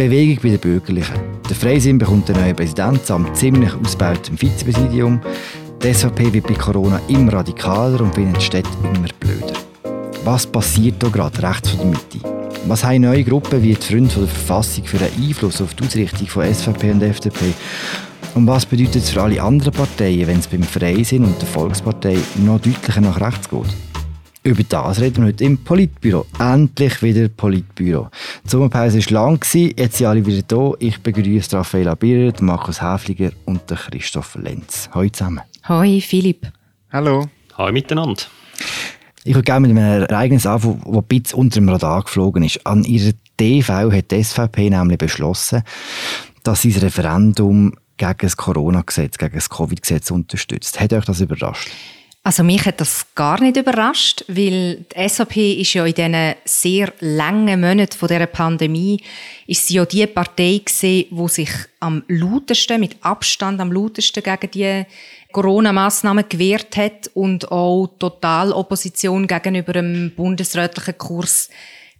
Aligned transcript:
Bewegung 0.00 0.38
bei 0.42 0.48
den 0.48 0.60
Bürgerlichen. 0.60 1.16
Der 1.46 1.54
Freisinn 1.54 1.98
bekommt 1.98 2.26
den 2.26 2.36
neuen 2.36 2.56
Präsident 2.56 3.04
samt 3.04 3.36
ziemlich 3.36 3.70
ausgebautem 3.74 4.38
Vizepräsidium. 4.38 5.20
Die 5.82 5.92
SVP 5.92 6.32
wird 6.32 6.46
bei 6.46 6.54
Corona 6.54 6.98
immer 7.08 7.34
radikaler 7.34 8.00
und 8.00 8.14
findet 8.14 8.38
die 8.38 8.46
Städte 8.46 8.70
immer 8.82 9.08
blöder. 9.20 9.52
Was 10.24 10.46
passiert 10.46 11.02
hier 11.02 11.10
gerade 11.10 11.42
rechts 11.42 11.68
von 11.68 11.80
der 11.80 11.86
Mitte? 11.88 12.48
Was 12.66 12.82
haben 12.82 13.02
neue 13.02 13.24
Gruppen 13.24 13.62
wie 13.62 13.74
die 13.74 13.86
Freunde 13.86 14.14
der 14.14 14.26
Verfassung 14.26 14.84
für 14.84 14.96
einen 14.96 15.22
Einfluss 15.22 15.60
auf 15.60 15.74
die 15.74 15.84
Ausrichtung 15.84 16.28
von 16.28 16.54
SVP 16.54 16.92
und 16.92 17.02
FDP? 17.02 17.52
Und 18.34 18.46
was 18.46 18.64
bedeutet 18.64 19.02
es 19.02 19.10
für 19.10 19.20
alle 19.20 19.42
anderen 19.42 19.74
Parteien, 19.74 20.26
wenn 20.26 20.38
es 20.38 20.46
beim 20.46 20.62
Freisinn 20.62 21.24
und 21.24 21.38
der 21.38 21.48
Volkspartei 21.48 22.16
noch 22.38 22.58
deutlicher 22.58 23.02
nach 23.02 23.20
rechts 23.20 23.50
geht? 23.50 23.89
Über 24.42 24.62
das 24.62 25.02
reden 25.02 25.18
wir 25.18 25.28
heute 25.28 25.44
im 25.44 25.58
Politbüro. 25.58 26.24
Endlich 26.38 27.02
wieder 27.02 27.28
Politbüro. 27.28 28.08
Die 28.42 28.48
Sommerpause 28.48 28.98
war 29.10 29.12
lang, 29.12 29.44
jetzt 29.52 29.98
sind 29.98 30.06
alle 30.06 30.24
wieder 30.24 30.40
da. 30.48 30.72
Ich 30.78 30.98
begrüße 30.98 31.58
Raffaella 31.58 31.94
Birret, 31.94 32.40
Markus 32.40 32.80
Häfliger 32.80 33.32
und 33.44 33.66
Christoph 33.66 34.36
Lenz. 34.36 34.88
Hallo 34.94 35.10
zusammen. 35.10 35.42
Hallo 35.64 36.00
Philipp. 36.00 36.50
Hallo. 36.90 37.28
Hallo 37.58 37.70
miteinander. 37.70 38.22
Ich 39.24 39.34
würde 39.34 39.44
gerne 39.44 39.68
mit 39.68 39.76
einem 39.76 40.04
Ereignis 40.04 40.46
anfangen, 40.46 40.80
das 40.86 40.94
ein 40.94 41.04
bisschen 41.04 41.38
unter 41.38 41.60
dem 41.60 41.68
Radar 41.68 42.02
geflogen 42.04 42.42
ist. 42.42 42.66
An 42.66 42.84
ihrer 42.84 43.12
TV 43.36 43.92
hat 43.92 44.10
die 44.10 44.24
SVP 44.24 44.70
nämlich 44.70 44.96
beschlossen, 44.96 45.64
dass 46.44 46.62
sie 46.62 46.72
das 46.72 46.82
Referendum 46.82 47.74
gegen 47.98 48.16
das 48.18 48.38
Corona-Gesetz, 48.38 49.18
gegen 49.18 49.34
das 49.34 49.50
Covid-Gesetz 49.50 50.10
unterstützt. 50.10 50.80
Hat 50.80 50.94
euch 50.94 51.04
das 51.04 51.20
überrascht? 51.20 51.68
Also 52.22 52.44
mich 52.44 52.66
hat 52.66 52.82
das 52.82 53.06
gar 53.14 53.40
nicht 53.40 53.56
überrascht, 53.56 54.24
weil 54.28 54.84
die 54.94 55.08
SVP 55.08 55.52
ist 55.54 55.72
ja 55.72 55.86
in 55.86 55.94
diesen 55.94 56.34
sehr 56.44 56.92
langen 57.00 57.60
Monaten 57.60 57.96
von 57.96 58.08
dieser 58.08 58.26
Pandemie 58.26 59.02
ist 59.46 59.66
sie 59.66 59.76
ja 59.76 59.86
die 59.86 60.06
Partei 60.06 60.60
gewesen, 60.62 61.06
die 61.10 61.28
sich 61.28 61.50
am 61.80 62.04
lautesten, 62.08 62.78
mit 62.78 62.96
Abstand 63.00 63.58
am 63.58 63.72
lautesten 63.72 64.22
gegen 64.22 64.50
die 64.50 64.84
Corona-Massnahmen 65.32 66.26
gewehrt 66.28 66.76
hat 66.76 67.10
und 67.14 67.50
auch 67.50 67.86
total 67.98 68.52
Opposition 68.52 69.26
gegenüber 69.26 69.72
dem 69.72 70.12
bundesrätlichen 70.14 70.98
Kurs 70.98 71.48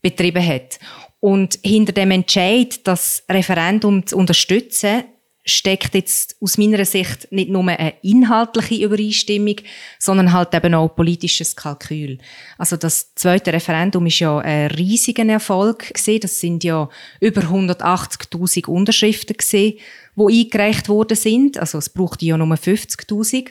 betrieben 0.02 0.46
hat. 0.46 0.78
Und 1.20 1.58
hinter 1.62 1.92
dem 1.92 2.10
Entscheid, 2.10 2.86
das 2.86 3.24
Referendum 3.30 4.06
zu 4.06 4.18
unterstützen, 4.18 5.04
steckt 5.50 5.94
jetzt 5.94 6.36
aus 6.40 6.58
meiner 6.58 6.84
Sicht 6.84 7.30
nicht 7.30 7.50
nur 7.50 7.66
eine 7.66 7.94
inhaltliche 8.02 8.84
Übereinstimmung, 8.84 9.56
sondern 9.98 10.32
halt 10.32 10.54
eben 10.54 10.74
auch 10.74 10.94
politisches 10.94 11.56
Kalkül. 11.56 12.18
Also 12.58 12.76
das 12.76 13.14
zweite 13.14 13.52
Referendum 13.52 14.06
ist 14.06 14.20
ja 14.20 14.38
ein 14.38 14.70
riesiger 14.72 15.26
Erfolg 15.26 15.92
gewesen. 15.92 16.20
Das 16.20 16.40
sind 16.40 16.64
ja 16.64 16.88
über 17.20 17.42
180.000 17.42 18.66
Unterschriften 18.66 19.36
gewesen, 19.36 19.78
die 20.16 20.44
eingereicht 20.44 20.88
worden 20.88 21.16
sind. 21.16 21.58
Also 21.58 21.78
es 21.78 21.88
braucht 21.88 22.22
ja 22.22 22.36
nur 22.36 22.54
50.000. 22.54 23.48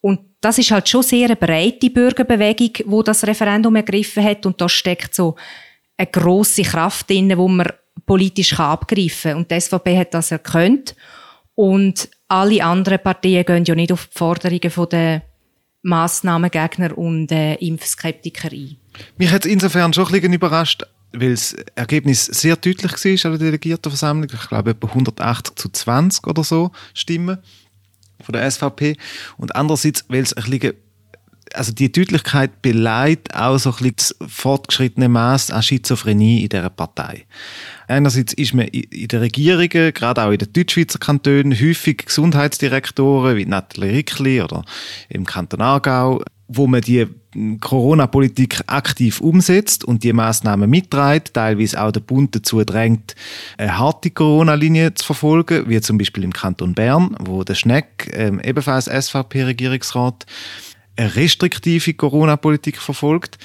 Und 0.00 0.20
das 0.40 0.58
ist 0.58 0.70
halt 0.72 0.88
schon 0.88 1.02
sehr 1.02 1.26
eine 1.26 1.36
breite 1.36 1.88
Bürgerbewegung, 1.88 2.70
wo 2.86 3.02
das 3.02 3.24
Referendum 3.24 3.76
ergriffen 3.76 4.24
hat. 4.24 4.44
Und 4.44 4.60
da 4.60 4.68
steckt 4.68 5.14
so 5.14 5.36
eine 5.96 6.08
grosse 6.08 6.62
Kraft 6.62 7.08
drin, 7.08 7.36
wo 7.36 7.46
man 7.46 7.68
politisch 8.06 8.58
abgreifen 8.58 9.30
kann. 9.30 9.38
Und 9.38 9.50
die 9.50 9.60
SVP 9.60 9.96
hat 9.96 10.14
das 10.14 10.32
erkannt 10.32 10.94
und 11.54 12.08
alle 12.28 12.64
anderen 12.64 12.98
Parteien 12.98 13.44
gehen 13.44 13.64
ja 13.64 13.74
nicht 13.74 13.92
auf 13.92 14.06
die 14.06 14.18
Forderungen 14.18 14.88
der 14.90 15.22
Massnahmengegner 15.82 16.96
und 16.96 17.30
äh, 17.32 17.54
Impfskeptiker 17.54 18.50
ein. 18.52 18.76
Mich 19.18 19.30
hat 19.30 19.44
es 19.44 19.50
insofern 19.50 19.92
schon 19.92 20.06
ein 20.06 20.12
bisschen 20.12 20.32
überrascht, 20.32 20.84
weil 21.12 21.30
das 21.30 21.54
Ergebnis 21.74 22.26
sehr 22.26 22.56
deutlich 22.56 22.92
war 22.92 23.32
an 23.32 23.38
der 23.38 23.46
Delegiertenversammlung. 23.46 24.30
Ich 24.32 24.48
glaube, 24.48 24.70
etwa 24.70 24.86
180 24.88 25.56
zu 25.56 25.68
20 25.68 26.26
oder 26.26 26.44
so 26.44 26.70
Stimmen 26.94 27.38
von 28.22 28.32
der 28.32 28.48
SVP. 28.50 28.96
Und 29.36 29.54
andererseits, 29.56 30.04
weil 30.08 30.22
es 30.22 30.32
ein 30.32 30.44
bisschen 30.44 30.74
also 31.54 31.72
die 31.72 31.90
Deutlichkeit 31.90 32.62
beleidigt 32.62 33.34
auch 33.34 33.58
so 33.58 33.70
ein 33.70 33.76
bisschen 33.76 33.94
das 33.96 34.16
fortgeschrittene 34.28 35.08
Maß 35.08 35.50
an 35.50 35.62
Schizophrenie 35.62 36.42
in 36.42 36.48
dieser 36.48 36.70
Partei. 36.70 37.26
Einerseits 37.88 38.32
ist 38.32 38.54
man 38.54 38.66
in 38.68 39.08
den 39.08 39.20
Regierungen, 39.20 39.92
gerade 39.92 40.22
auch 40.22 40.30
in 40.30 40.38
den 40.38 40.52
Deutschschweizer 40.52 40.98
Kantonen, 40.98 41.52
häufig 41.52 42.06
Gesundheitsdirektoren 42.06 43.36
wie 43.36 43.46
Nathalie 43.46 43.92
Rickli 43.92 44.40
oder 44.40 44.64
im 45.08 45.26
Kanton 45.26 45.60
Aargau, 45.60 46.22
wo 46.48 46.66
man 46.66 46.80
die 46.80 47.06
Corona-Politik 47.60 48.60
aktiv 48.66 49.20
umsetzt 49.20 49.84
und 49.84 50.04
die 50.04 50.12
Maßnahmen 50.12 50.68
mitträgt, 50.68 51.34
teilweise 51.34 51.82
auch 51.82 51.90
der 51.90 52.00
Bund 52.00 52.34
dazu 52.34 52.62
drängt, 52.62 53.14
eine 53.56 53.78
harte 53.78 54.10
Corona-Linie 54.10 54.94
zu 54.94 55.06
verfolgen, 55.06 55.68
wie 55.68 55.80
zum 55.80 55.96
Beispiel 55.96 56.24
im 56.24 56.32
Kanton 56.32 56.74
Bern, 56.74 57.16
wo 57.20 57.42
der 57.42 57.54
Schneck, 57.54 58.10
ähm, 58.12 58.38
ebenfalls 58.40 58.86
SVP-Regierungsrat, 58.86 60.26
eine 60.96 61.14
restriktive 61.16 61.94
Corona-Politik 61.94 62.78
verfolgt. 62.78 63.38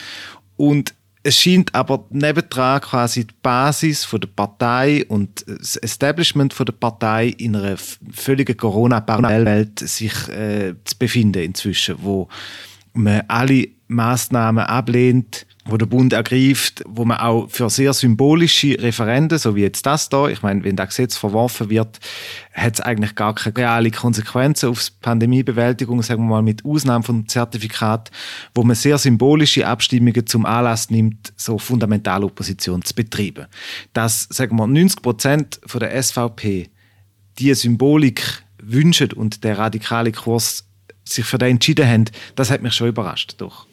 Und 0.56 0.94
es 1.24 1.38
scheint 1.38 1.76
aber 1.76 2.06
nebendran 2.10 2.80
quasi 2.80 3.26
die 3.26 3.34
Basis 3.42 4.08
der 4.10 4.30
Partei 4.34 5.06
und 5.10 5.44
das 5.46 5.76
Establishment 5.76 6.56
der 6.58 6.72
Partei 6.72 7.28
in 7.28 7.56
einer 7.56 7.76
völligen 8.12 8.56
Corona-Parallelwelt 8.56 9.80
sich 9.80 10.14
äh, 10.30 10.74
zu 10.86 10.98
befinden 10.98 11.44
inzwischen, 11.44 11.98
wo 12.02 12.30
man 12.94 13.24
alle 13.28 13.68
Maßnahmen 13.90 14.64
ablehnt, 14.64 15.46
wo 15.68 15.78
der 15.78 15.86
Bund 15.86 16.14
ergreift, 16.14 16.84
wo 16.88 17.06
man 17.06 17.18
auch 17.18 17.50
für 17.50 17.70
sehr 17.70 17.94
symbolische 17.94 18.82
Referenden, 18.82 19.38
so 19.38 19.56
wie 19.56 19.62
jetzt 19.62 19.86
das 19.86 20.10
da, 20.10 20.28
ich 20.28 20.42
meine, 20.42 20.64
wenn 20.64 20.76
das 20.76 20.90
Gesetz 20.90 21.18
verworfen 21.18 21.70
wird, 21.70 22.00
hat 22.54 22.76
es 22.76 22.82
eigentlich 22.82 23.16
gar 23.16 23.36
keine 23.36 23.58
reale 23.58 23.92
Konsequenzen 23.92 24.70
auf 24.70 24.84
die 24.84 24.92
Pandemiebewältigung, 25.02 26.02
sagen 26.02 26.24
wir 26.24 26.30
mal 26.30 26.42
mit 26.42 26.66
Ausnahme 26.66 27.04
von 27.04 27.28
Zertifikat, 27.28 28.12
wo 28.56 28.64
man 28.64 28.76
sehr 28.76 28.98
symbolische 28.98 29.68
Abstimmungen 29.68 30.26
zum 30.26 30.46
Anlass 30.46 30.90
nimmt, 30.90 31.34
so 31.36 31.58
Fundamentalopposition 31.58 32.82
zu 32.84 32.96
betreiben. 32.96 33.48
Dass, 33.94 34.28
sagen 34.32 34.58
wir, 34.58 34.68
90 34.68 35.02
Prozent 35.02 35.60
der 35.74 36.02
SVP 36.02 36.70
diese 37.38 37.56
Symbolik 37.56 38.44
wünschen 38.62 39.14
und 39.14 39.44
der 39.44 39.58
radikale 39.58 40.12
Kurs 40.12 40.68
sich 41.04 41.26
für 41.26 41.38
den 41.38 41.52
entschieden 41.52 41.88
haben, 41.88 42.06
das 42.36 42.52
hat 42.52 42.62
mich 42.62 42.74
schon 42.74 42.90
überrascht. 42.90 43.36
Doch. 43.38 43.68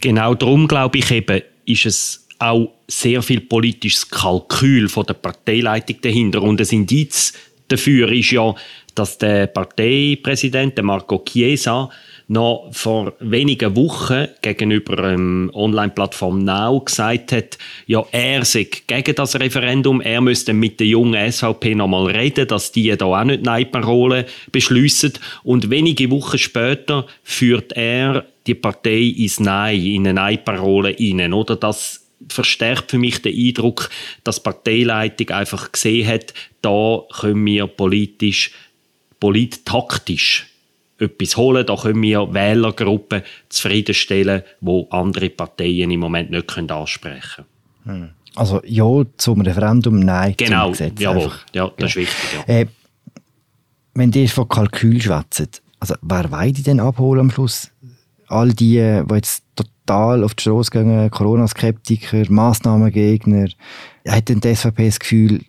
Genau 0.00 0.34
darum 0.34 0.68
glaube 0.68 0.98
ich 0.98 1.10
eben, 1.10 1.42
ist 1.64 1.86
es 1.86 2.26
auch 2.38 2.72
sehr 2.88 3.22
viel 3.22 3.40
politisches 3.40 4.08
Kalkül 4.08 4.88
von 4.88 5.06
der 5.06 5.14
Parteileitung 5.14 5.96
dahinter. 6.02 6.42
Und 6.42 6.60
ein 6.60 6.68
Indiz 6.68 7.32
dafür 7.68 8.10
ist 8.12 8.30
ja, 8.30 8.54
dass 8.94 9.18
der 9.18 9.46
Parteipräsident, 9.46 10.82
Marco 10.82 11.22
Chiesa, 11.24 11.90
noch 12.28 12.70
vor 12.72 13.12
wenigen 13.20 13.76
Wochen 13.76 14.26
gegenüber 14.42 14.96
der 14.96 15.54
Online-Plattform 15.54 16.42
Now 16.44 16.80
gesagt 16.80 17.30
hat, 17.32 17.58
ja, 17.86 18.04
er 18.10 18.44
sei 18.44 18.66
gegen 18.86 19.14
das 19.14 19.38
Referendum, 19.38 20.00
er 20.00 20.20
müsste 20.20 20.52
mit 20.52 20.80
der 20.80 20.88
jungen 20.88 21.30
SVP 21.30 21.76
nochmal 21.76 22.06
reden, 22.06 22.48
dass 22.48 22.72
die 22.72 22.96
da 22.96 23.04
auch 23.04 23.24
nicht 23.24 23.44
Nein-Parole 23.44 24.26
beschliessen. 24.50 25.12
Und 25.44 25.70
wenige 25.70 26.10
Wochen 26.10 26.38
später 26.38 27.06
führt 27.22 27.72
er 27.74 28.24
die 28.46 28.54
Partei 28.54 29.14
ins 29.16 29.40
Nein, 29.40 29.82
in 29.82 30.06
eine 30.06 30.14
Nein-Parole 30.14 30.96
rein, 30.98 31.32
oder? 31.32 31.56
Das 31.56 32.06
verstärkt 32.28 32.90
für 32.90 32.98
mich 32.98 33.20
den 33.22 33.36
Eindruck, 33.36 33.90
dass 34.24 34.36
die 34.36 34.42
Parteileitung 34.42 35.30
einfach 35.30 35.70
gesehen 35.72 36.08
hat, 36.08 36.34
da 36.62 37.02
können 37.20 37.44
wir 37.44 37.66
politisch, 37.66 38.52
polittaktisch 39.20 40.46
etwas 40.98 41.36
holen. 41.36 41.66
Da 41.66 41.76
können 41.76 42.02
wir 42.02 42.32
Wählergruppen 42.32 43.22
zufriedenstellen, 43.48 44.42
wo 44.60 44.88
andere 44.90 45.30
Parteien 45.30 45.90
im 45.90 46.00
Moment 46.00 46.30
nicht 46.30 46.48
können 46.48 46.70
ansprechen 46.70 47.44
können. 47.84 48.02
Hm. 48.02 48.10
Also 48.34 48.60
ja 48.66 49.02
zum 49.16 49.40
Referendum, 49.40 49.98
nein 50.00 50.34
genau, 50.36 50.64
zum 50.64 50.72
Gesetz. 50.72 50.94
Genau, 50.96 51.32
ja, 51.54 51.72
das 51.78 51.90
ist 51.90 51.96
wichtig. 51.96 52.38
Ja. 52.46 52.54
Äh, 52.54 52.66
wenn 53.94 54.10
die 54.10 54.28
von 54.28 54.46
Kalkül 54.46 55.00
schwätzen, 55.00 55.48
also 55.80 55.94
wer 56.02 56.30
will 56.30 56.52
die 56.52 56.62
denn 56.62 56.80
abholen 56.80 57.20
am 57.20 57.30
Schluss? 57.30 57.70
All 58.28 58.52
die, 58.52 59.02
die 59.08 59.14
jetzt 59.14 59.44
total 59.54 60.24
auf 60.24 60.34
die 60.34 60.42
Straße 60.42 60.70
gehen, 60.70 61.10
Corona-Skeptiker, 61.10 62.24
Massnahmengegner, 62.28 63.48
hat 64.06 64.28
denn 64.28 64.40
die 64.40 64.54
SVP 64.54 64.86
das 64.86 64.98
Gefühl, 64.98 65.40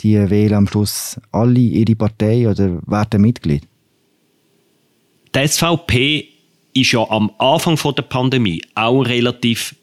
die 0.00 0.30
wählen 0.30 0.54
am 0.54 0.66
Schluss 0.66 1.20
alle 1.32 1.60
ihre 1.60 1.94
Partei 1.94 2.48
oder 2.48 2.80
werden 2.86 3.20
Mitglied? 3.20 3.66
Die 5.34 5.48
SVP 5.48 6.28
ist 6.74 6.92
ja 6.92 7.08
am 7.08 7.30
Anfang 7.38 7.76
der 7.94 8.02
Pandemie 8.02 8.60
auch 8.74 9.02
relativ 9.02 9.74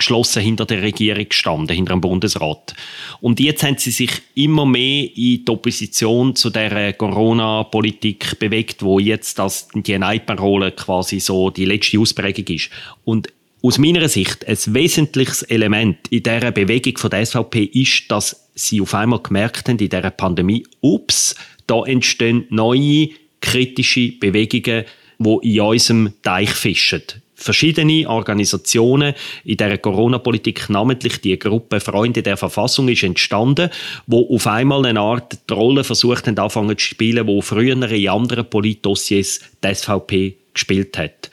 geschlossen 0.00 0.42
hinter 0.42 0.66
der 0.66 0.82
Regierung 0.82 1.28
gestanden, 1.28 1.76
hinter 1.76 1.94
dem 1.94 2.00
Bundesrat. 2.00 2.74
Und 3.20 3.38
jetzt 3.38 3.62
haben 3.62 3.78
sie 3.78 3.90
sich 3.90 4.10
immer 4.34 4.66
mehr 4.66 5.04
in 5.04 5.44
die 5.44 5.48
Opposition 5.48 6.34
zu 6.34 6.50
der 6.50 6.94
Corona-Politik 6.94 8.38
bewegt, 8.38 8.82
wo 8.82 8.98
jetzt 8.98 9.38
das, 9.38 9.68
die 9.74 9.96
Nein-Parole 9.96 10.72
quasi 10.72 11.20
so 11.20 11.50
die 11.50 11.66
letzte 11.66 12.00
Ausprägung 12.00 12.46
ist. 12.46 12.70
Und 13.04 13.28
aus 13.62 13.78
meiner 13.78 14.08
Sicht 14.08 14.46
ein 14.48 14.56
wesentliches 14.68 15.42
Element 15.42 16.08
in 16.08 16.22
dieser 16.22 16.50
Bewegung 16.50 16.96
von 16.96 17.10
der 17.10 17.26
SVP 17.26 17.64
ist, 17.64 18.10
dass 18.10 18.48
sie 18.54 18.80
auf 18.80 18.94
einmal 18.94 19.20
gemerkt 19.20 19.68
haben 19.68 19.78
in 19.78 19.90
dieser 19.90 20.10
Pandemie, 20.10 20.66
ups, 20.80 21.34
da 21.66 21.84
entstehen 21.84 22.46
neue 22.48 23.10
kritische 23.40 24.12
Bewegungen, 24.12 24.84
die 25.18 25.56
in 25.56 25.60
unserem 25.60 26.12
Teich 26.22 26.50
fischen 26.50 27.02
verschiedene 27.40 28.08
Organisationen 28.08 29.14
in 29.44 29.56
der 29.56 29.78
Corona-Politik, 29.78 30.68
namentlich 30.68 31.20
die 31.20 31.38
Gruppe 31.38 31.80
Freunde 31.80 32.22
der 32.22 32.36
Verfassung, 32.36 32.88
ist 32.88 33.02
entstanden, 33.02 33.70
wo 34.06 34.34
auf 34.34 34.46
einmal 34.46 34.84
eine 34.86 35.00
Art 35.00 35.38
Rolle 35.50 35.82
versucht 35.82 36.26
haben, 36.26 36.38
anfangen 36.38 36.76
zu 36.76 36.84
spielen, 36.84 37.26
wo 37.26 37.40
früher 37.40 37.90
in 37.90 38.08
anderen 38.08 38.48
Politdossiers 38.48 39.40
die 39.64 39.74
SVP 39.74 40.36
gespielt 40.52 40.98
hat. 40.98 41.30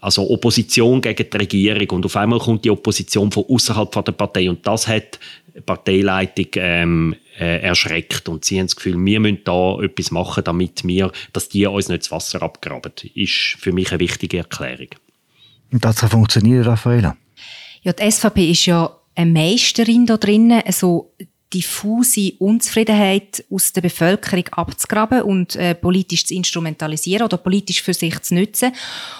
Also 0.00 0.30
Opposition 0.30 1.00
gegen 1.00 1.28
die 1.28 1.36
Regierung 1.36 1.90
und 1.90 2.06
auf 2.06 2.16
einmal 2.16 2.38
kommt 2.38 2.64
die 2.64 2.70
Opposition 2.70 3.30
von 3.30 3.44
außerhalb 3.48 4.04
der 4.04 4.12
Partei 4.12 4.48
und 4.48 4.66
das 4.66 4.88
hat 4.88 5.18
die 5.54 5.60
Parteileitung 5.60 6.46
ähm, 6.56 7.16
äh, 7.38 7.60
erschreckt 7.60 8.28
und 8.28 8.44
sie 8.44 8.58
haben 8.58 8.66
das 8.66 8.76
Gefühl, 8.76 8.96
wir 9.04 9.20
müssen 9.20 9.40
da 9.44 9.80
etwas 9.82 10.10
machen, 10.10 10.44
damit 10.44 10.84
wir, 10.84 11.12
dass 11.32 11.48
die 11.48 11.66
uns 11.66 11.88
nicht 11.88 12.02
das 12.02 12.10
Wasser 12.10 12.42
abgraben. 12.42 12.92
Ist 13.14 13.56
für 13.58 13.72
mich 13.72 13.90
eine 13.90 14.00
wichtige 14.00 14.38
Erklärung. 14.38 14.88
Und 15.72 15.84
das 15.84 15.96
kann 15.96 16.10
funktionieren, 16.10 16.64
Raffaella? 16.64 17.16
Ja, 17.82 17.92
die 17.92 18.10
SVP 18.10 18.50
ist 18.50 18.66
ja 18.66 18.90
eine 19.14 19.30
Meisterin 19.30 20.06
da 20.06 20.16
drinnen, 20.16 20.62
also 20.64 21.14
diffuse 21.52 22.32
Unzufriedenheit 22.38 23.44
aus 23.50 23.72
der 23.72 23.82
Bevölkerung 23.82 24.48
abzugraben 24.52 25.22
und 25.22 25.56
äh, 25.56 25.74
politisch 25.74 26.26
zu 26.26 26.34
instrumentalisieren 26.34 27.24
oder 27.24 27.36
politisch 27.36 27.82
für 27.82 27.94
sich 27.94 28.20
zu 28.22 28.34
nutzen. 28.34 28.72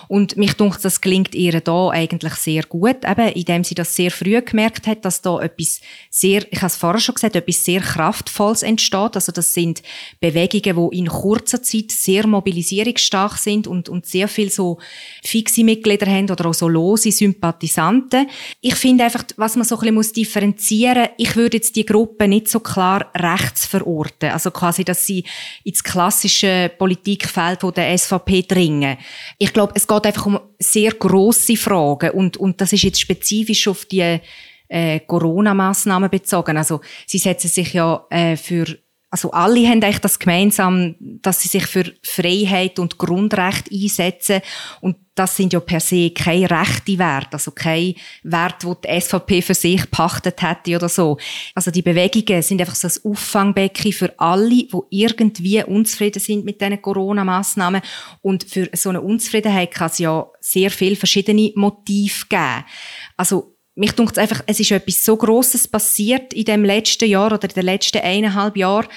Und 0.09 0.37
mich 0.37 0.55
denkt, 0.55 0.85
das 0.85 1.01
gelingt 1.01 1.35
ihr 1.35 1.61
da 1.61 1.91
eigentlich 1.91 2.35
sehr 2.35 2.63
gut, 2.65 3.05
eben 3.05 3.29
indem 3.29 3.65
sie 3.65 3.75
das 3.75 3.95
sehr 3.95 4.11
früh 4.11 4.41
gemerkt 4.41 4.87
hat, 4.87 5.05
dass 5.05 5.23
da 5.23 5.41
etwas 5.41 5.81
sehr, 6.11 6.51
ich 6.51 6.59
habe 6.59 6.67
es 6.67 6.77
vorher 6.77 7.01
schon 7.01 7.15
gesagt, 7.15 7.37
etwas 7.37 7.65
sehr 7.65 7.81
Kraftvolles 7.81 8.63
entsteht. 8.63 9.15
Also 9.15 9.33
das 9.33 9.53
sind 9.53 9.83
Bewegungen, 10.21 10.91
die 10.91 10.99
in 10.99 11.07
kurzer 11.09 11.63
Zeit 11.63 11.91
sehr 11.91 12.27
mobilisierungsstark 12.27 13.39
sind 13.39 13.67
und, 13.67 13.89
und 13.89 14.07
sehr 14.07 14.29
viel 14.29 14.51
so 14.51 14.79
fixe 15.23 15.65
Mitglieder 15.65 16.07
haben 16.07 16.31
oder 16.31 16.47
auch 16.47 16.55
so 16.55 16.69
lose 16.69 17.13
Sympathisanten. 17.13 18.29
Ich 18.61 18.75
finde 18.75 19.05
einfach, 19.05 19.25
was 19.37 19.57
man 19.57 19.65
so 19.65 19.79
ein 19.79 19.95
bisschen 19.95 20.15
differenzieren 20.15 21.03
muss, 21.03 21.11
ich 21.19 21.37
würde 21.37 21.57
jetzt 21.59 21.77
die 21.77 21.87
Gruppe 21.87 22.22
Gruppe 22.23 22.29
nicht 22.29 22.49
so 22.49 22.61
klar 22.61 23.11
rechts 23.15 23.67
verorten. 23.67 24.31
Also 24.31 24.51
quasi, 24.51 24.85
dass 24.85 25.07
sie 25.07 25.25
ins 25.65 25.83
klassische 25.83 26.71
Politikfeld 26.79 27.61
der 27.77 27.97
SVP 27.97 28.43
dringen. 28.43 28.97
Ich 29.39 29.53
glaube, 29.53 29.73
es 29.77 29.87
geht 29.87 30.07
einfach 30.07 30.27
um 30.27 30.39
sehr 30.59 30.93
grosse 30.93 31.57
Fragen 31.57 32.11
und, 32.11 32.37
und 32.37 32.61
das 32.61 32.73
ist 32.73 32.83
jetzt 32.83 33.01
spezifisch 33.01 33.69
auf 33.69 33.85
die 33.87 34.21
äh, 34.69 35.01
Corona-Massnahmen 35.01 36.11
bezogen. 36.11 36.57
Also 36.57 36.81
sie 37.07 37.19
setzen 37.19 37.49
sich 37.49 37.73
ja 37.73 38.05
äh, 38.11 38.37
für 38.37 38.67
also 39.13 39.31
alle 39.33 39.69
haben 39.69 39.85
eigentlich 39.85 39.99
das 39.99 40.19
gemeinsam, 40.19 40.95
dass 40.99 41.43
sie 41.43 41.49
sich 41.49 41.67
für 41.67 41.85
Freiheit 42.03 42.79
und 42.79 42.97
Grundrecht 42.97 43.71
einsetzen 43.71 44.41
und 44.81 44.97
das 45.15 45.37
sind 45.37 45.53
ja 45.53 45.61
per 45.61 45.81
se 45.81 46.13
keine 46.13 46.51
rechte 46.51 46.99
Werte, 46.99 47.35
also 47.35 47.51
kein 47.51 47.95
Wert, 48.23 48.65
wo 48.65 48.75
die 48.75 48.99
SVP 48.99 49.43
für 49.43 49.53
sich 49.53 49.91
pachtet 49.91 50.41
hätte 50.41 50.77
oder 50.77 50.89
so. 50.89 51.19
Also 51.55 51.71
die 51.71 51.83
Bewegungen 51.83 52.41
sind 52.41 52.63
einfach 52.63 52.75
so 52.75 52.89
ein 52.89 53.13
Auffangbecken 53.13 53.93
für 53.93 54.19
alle, 54.19 54.49
die 54.49 54.71
irgendwie 54.89 55.63
unzufrieden 55.63 56.21
sind 56.21 56.47
mit 56.47 56.63
diesen 56.63 56.81
Corona-Massnahmen 56.81 57.83
und 58.23 58.45
für 58.45 58.71
so 58.73 58.89
eine 58.89 59.03
Unzufriedenheit 59.03 59.73
kann 59.73 59.91
es 59.91 59.99
ja 59.99 60.27
sehr 60.41 60.71
viele 60.71 60.97
verschiedene 60.97 61.53
Motive 61.55 62.25
geben. 62.31 62.65
Also 63.19 63.52
mich 63.75 63.93
denkt 63.93 64.19
einfach, 64.19 64.43
es 64.47 64.61
ist 64.61 64.71
etwas 64.71 65.05
so 65.05 65.17
Grosses 65.17 65.67
passiert 65.67 66.33
in 66.35 66.45
dem 66.45 66.65
letzten 66.65 67.09
Jahr 67.09 67.33
oder 67.33 67.49
in 67.49 67.55
den 67.55 67.65
letzten 67.65 68.03
eineinhalb 68.03 68.57
Jahren, 68.57 68.89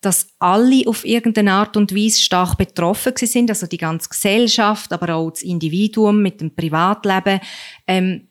dass 0.00 0.28
alle 0.38 0.86
auf 0.86 1.04
irgendeine 1.04 1.52
Art 1.52 1.76
und 1.76 1.94
Weise 1.94 2.20
stark 2.20 2.56
betroffen 2.56 3.14
sind, 3.16 3.50
also 3.50 3.66
die 3.66 3.78
ganze 3.78 4.08
Gesellschaft, 4.08 4.92
aber 4.92 5.14
auch 5.14 5.30
das 5.30 5.42
Individuum 5.42 6.22
mit 6.22 6.40
dem 6.40 6.54
Privatleben, 6.54 7.40
ähm, 7.86 8.28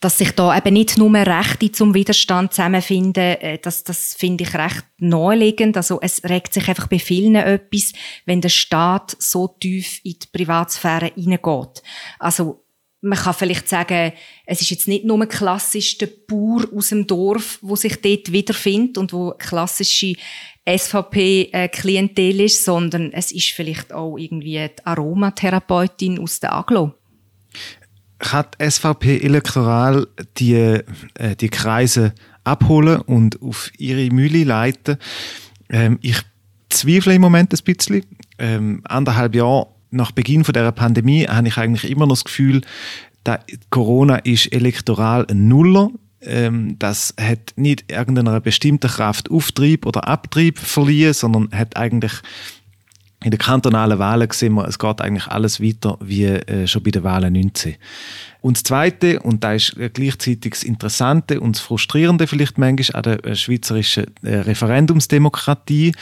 dass 0.00 0.18
sich 0.18 0.32
da 0.32 0.56
eben 0.56 0.74
nicht 0.74 0.98
nur 0.98 1.12
Rechte 1.14 1.72
zum 1.72 1.94
Widerstand 1.94 2.52
zusammenfinden, 2.52 3.36
äh, 3.40 3.58
das, 3.58 3.84
das 3.84 4.14
finde 4.14 4.44
ich 4.44 4.54
recht 4.54 4.84
naheliegend. 4.98 5.76
Also 5.76 5.98
es 6.00 6.22
regt 6.24 6.52
sich 6.52 6.68
einfach 6.68 6.88
bei 6.88 6.98
vielen 6.98 7.34
etwas, 7.34 7.92
wenn 8.24 8.40
der 8.40 8.48
Staat 8.48 9.16
so 9.18 9.48
tief 9.48 10.00
in 10.04 10.16
die 10.22 10.28
Privatsphäre 10.32 11.12
hineingeht. 11.14 11.82
Also 12.18 12.64
man 13.00 13.18
kann 13.18 13.34
vielleicht 13.34 13.68
sagen, 13.68 14.12
es 14.44 14.60
ist 14.60 14.70
jetzt 14.70 14.88
nicht 14.88 15.04
nur 15.04 15.24
klassisch 15.26 15.98
der 15.98 16.08
Bauer 16.26 16.64
aus 16.74 16.88
dem 16.88 17.06
Dorf, 17.06 17.58
wo 17.62 17.76
sich 17.76 18.00
dort 18.00 18.32
wiederfindet 18.32 18.98
und 18.98 19.12
wo 19.12 19.34
klassische 19.38 20.14
SVP-Klientel 20.68 22.40
ist, 22.40 22.64
sondern 22.64 23.12
es 23.12 23.32
ist 23.32 23.50
vielleicht 23.50 23.92
auch 23.92 24.16
irgendwie 24.16 24.68
die 24.68 24.86
Aromatherapeutin 24.86 26.18
aus 26.18 26.40
der 26.40 26.54
Aglo. 26.54 26.94
Kann 28.18 28.46
die 28.60 28.68
SVP 28.68 29.18
elektoral 29.18 30.08
die, 30.36 30.54
äh, 30.54 31.36
die 31.40 31.48
Kreise 31.48 32.12
abholen 32.42 33.00
und 33.02 33.40
auf 33.40 33.70
ihre 33.78 34.12
Mühle 34.12 34.42
leiten? 34.42 34.98
Ähm, 35.70 35.98
ich 36.02 36.20
zweifle 36.68 37.14
im 37.14 37.20
Moment 37.20 37.52
ein 37.52 37.64
bisschen. 37.64 38.04
Ähm, 38.38 38.82
anderthalb 38.84 39.36
Jahre 39.36 39.68
nach 39.90 40.12
Beginn 40.12 40.44
von 40.44 40.52
der 40.52 40.70
Pandemie 40.72 41.26
habe 41.26 41.48
ich 41.48 41.56
eigentlich 41.56 41.90
immer 41.90 42.06
noch 42.06 42.14
das 42.14 42.24
Gefühl, 42.24 42.62
dass 43.24 43.40
Corona 43.70 44.16
ist 44.16 44.52
elektoral 44.52 45.26
ein 45.28 45.48
Nuller. 45.48 45.90
Ähm, 46.20 46.78
das 46.78 47.14
hat 47.20 47.52
nicht 47.56 47.90
irgendeiner 47.90 48.40
bestimmten 48.40 48.88
Kraft 48.88 49.30
Auftrieb 49.30 49.86
oder 49.86 50.08
Abtrieb 50.08 50.58
verliehen, 50.58 51.12
sondern 51.12 51.48
hat 51.52 51.76
eigentlich 51.76 52.12
in 53.24 53.32
den 53.32 53.38
kantonalen 53.38 53.98
Wahlen 53.98 54.28
gesehen 54.28 54.54
wir, 54.54 54.66
es 54.68 54.78
geht 54.78 55.00
eigentlich 55.00 55.26
alles 55.26 55.60
weiter 55.60 55.98
wie 56.00 56.24
äh, 56.24 56.66
schon 56.68 56.84
bei 56.84 56.92
den 56.92 57.02
Wahlen 57.02 57.32
19. 57.32 57.74
Und 58.40 58.56
das 58.56 58.62
Zweite, 58.62 59.20
und 59.20 59.42
da 59.42 59.54
ist 59.54 59.74
gleichzeitig 59.92 60.52
das 60.52 60.62
Interessante 60.62 61.40
und 61.40 61.56
das 61.56 61.62
Frustrierende 61.62 62.28
vielleicht 62.28 62.58
manchmal 62.58 62.96
an 62.96 63.02
der 63.02 63.24
äh, 63.24 63.34
schweizerischen 63.34 64.06
äh, 64.22 64.36
Referendumsdemokratie, 64.36 65.92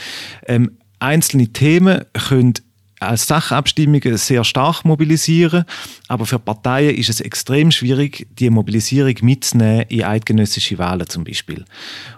ähm, 0.45 0.77
einzelne 0.99 1.47
Themen 1.47 2.05
können 2.13 2.53
als 2.99 3.27
Sachabstimmungen 3.27 4.17
sehr 4.17 4.43
stark 4.43 4.83
mobilisieren, 4.85 5.65
aber 6.07 6.25
für 6.25 6.39
Parteien 6.39 6.95
ist 6.95 7.09
es 7.09 7.21
extrem 7.21 7.71
schwierig, 7.71 8.27
die 8.39 8.49
Mobilisierung 8.49 9.15
mitzunehmen 9.21 9.85
in 9.89 10.03
eidgenössische 10.03 10.77
Wahlen 10.77 11.07
zum 11.07 11.23
Beispiel. 11.23 11.65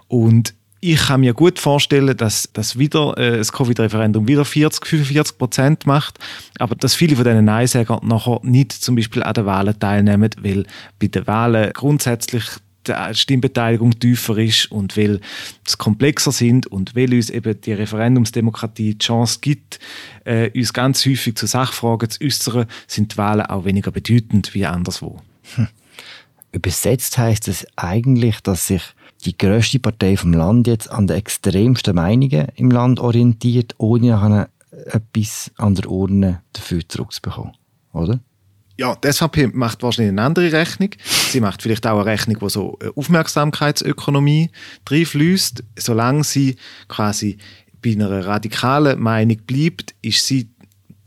Und 0.07 0.53
ich 0.81 1.07
kann 1.07 1.19
mir 1.19 1.33
gut 1.33 1.59
vorstellen, 1.59 2.15
dass 2.15 2.49
das 2.53 2.79
wieder 2.79 3.17
äh, 3.17 3.37
das 3.37 3.51
Covid-Referendum 3.51 4.27
wieder 4.27 4.45
40, 4.45 4.85
45 4.85 5.37
Prozent 5.37 5.85
macht, 5.85 6.19
aber 6.57 6.75
dass 6.75 6.95
viele 6.95 7.15
von 7.15 7.25
diesen 7.25 7.45
Nein-Sägern 7.45 7.99
nachher 8.07 8.39
nicht 8.43 8.71
zum 8.71 8.95
Beispiel 8.95 9.23
an 9.23 9.33
den 9.33 9.45
Wahlen 9.45 9.77
teilnehmen, 9.77 10.29
weil 10.41 10.65
bei 10.99 11.07
den 11.07 11.27
Wahlen 11.27 11.71
grundsätzlich 11.73 12.43
die 12.87 12.93
Stimmbeteiligung 13.13 13.99
tiefer 13.99 14.37
ist 14.37 14.71
und 14.71 14.97
weil 14.97 15.19
es 15.65 15.77
komplexer 15.77 16.31
sind 16.31 16.67
und 16.67 16.95
weil 16.95 17.13
uns 17.13 17.29
eben 17.29 17.59
die 17.61 17.73
Referendumsdemokratie 17.73 18.93
die 18.93 18.99
Chance 18.99 19.39
gibt, 19.41 19.79
äh, 20.25 20.49
uns 20.57 20.73
ganz 20.73 21.05
häufig 21.05 21.35
zu 21.35 21.45
Sachfragen 21.45 22.09
zu 22.09 22.23
äußern, 22.23 22.65
sind 22.87 23.13
die 23.13 23.17
Wahlen 23.17 23.45
auch 23.45 23.65
weniger 23.65 23.91
bedeutend 23.91 24.53
wie 24.53 24.65
anderswo. 24.65 25.21
Hm. 25.55 25.67
Übersetzt 26.51 27.17
heißt 27.17 27.47
es 27.47 27.67
eigentlich, 27.75 28.39
dass 28.41 28.67
sich 28.67 28.81
die 29.25 29.37
größte 29.37 29.79
Partei 29.79 30.17
vom 30.17 30.33
Land 30.33 30.67
jetzt 30.67 30.89
an 30.89 31.07
den 31.07 31.17
extremsten 31.17 31.95
Meinungen 31.95 32.47
im 32.55 32.71
Land 32.71 32.99
orientiert, 32.99 33.75
ohne 33.77 34.49
etwas 34.85 35.51
an 35.57 35.75
der 35.75 35.89
Urne 35.89 36.41
dafür 36.53 36.87
zurückzubekommen, 36.87 37.53
oder? 37.93 38.19
Ja, 38.79 38.95
die 38.95 39.11
SVP 39.11 39.47
macht 39.47 39.83
wahrscheinlich 39.83 40.13
eine 40.13 40.21
andere 40.21 40.53
Rechnung. 40.53 40.91
Sie 41.03 41.41
macht 41.41 41.61
vielleicht 41.61 41.85
auch 41.85 41.99
eine 41.99 42.05
Rechnung, 42.05 42.37
wo 42.39 42.47
so 42.47 42.79
Aufmerksamkeitsökonomie 42.95 44.51
reinfließt. 44.89 45.63
Solange 45.77 46.23
sie 46.23 46.55
quasi 46.87 47.37
bei 47.81 47.91
einer 47.91 48.25
radikalen 48.25 48.97
Meinung 49.01 49.37
bleibt, 49.45 49.95
ist 50.01 50.25
sie 50.25 50.49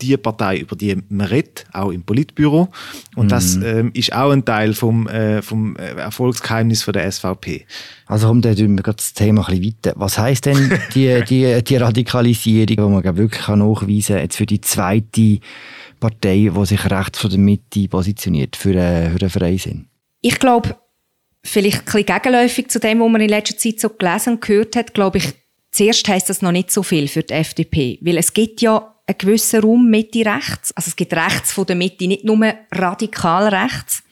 die 0.03 0.17
Partei, 0.19 0.59
über 0.59 0.77
die 0.77 0.99
man 1.09 1.29
redet, 1.29 1.65
auch 1.73 1.93
im 1.93 2.03
Politbüro. 2.03 2.69
Und 3.17 3.27
mhm. 3.27 3.29
das 3.31 3.57
ähm, 3.57 3.91
ist 3.95 4.13
auch 4.13 4.33
ein 4.33 4.45
Teil 4.45 4.75
vom, 4.75 5.07
äh, 5.07 5.41
vom 5.41 5.77
äh, 5.77 5.93
Erfolgsgeheimnis 5.95 6.83
von 6.83 6.93
der 6.93 7.11
SVP. 7.11 7.65
Also 8.07 8.29
kommt 8.29 8.45
wir 8.45 8.83
das 8.83 9.15
Thema 9.15 9.49
ein 9.49 9.61
bisschen 9.61 9.77
weiter. 9.83 9.95
Was 9.97 10.19
heißt 10.19 10.45
denn 10.45 10.79
die, 10.95 11.25
die, 11.25 11.65
die 11.65 11.77
Radikalisierung, 11.77 12.67
die 12.67 12.77
man 12.77 13.17
wirklich 13.17 13.49
nachweisen 13.49 14.15
kann, 14.17 14.25
jetzt 14.25 14.37
für 14.37 14.47
die 14.47 14.61
zweite 14.61 15.39
Partei, 16.03 16.51
die 16.55 16.67
sich 16.67 16.91
rechts 16.91 17.21
von 17.21 17.31
der 17.31 17.39
Mitte 17.39 17.89
positioniert 17.89 18.57
für, 18.57 18.75
äh, 18.75 19.07
einen 19.07 19.31
Freisinn? 19.31 19.89
Ich 20.21 20.39
glaube, 20.39 20.77
vielleicht 21.45 21.79
ein 21.79 21.85
bisschen 21.85 22.07
gegenläufig 22.07 22.69
zu 22.69 22.81
dem, 22.81 23.01
was 23.01 23.11
man 23.11 23.21
in 23.21 23.29
letzter 23.29 23.57
Zeit 23.57 23.81
so 23.81 23.89
gelesen 23.89 24.35
und 24.35 24.41
gehört 24.41 24.77
hat, 24.77 24.95
glaube 24.95 25.19
ich, 25.19 25.33
zuerst 25.71 26.07
heisst 26.09 26.29
das 26.29 26.43
noch 26.43 26.53
nicht 26.53 26.71
so 26.71 26.83
viel 26.83 27.09
für 27.09 27.23
die 27.23 27.35
FDP, 27.35 27.99
weil 28.03 28.19
es 28.19 28.33
gibt 28.33 28.61
ja 28.61 28.95
einen 29.07 29.19
gewissen 29.19 29.61
Raum 29.61 29.91
Mitte 29.91 30.25
rechts, 30.27 30.73
also 30.73 30.89
es 30.89 30.97
gibt 30.97 31.15
rechts 31.15 31.53
von 31.53 31.67
der 31.67 31.77
Mitte, 31.77 32.07
nicht 32.07 32.25
nur 32.25 32.55
radikal 32.73 33.49
rechts. 33.49 34.03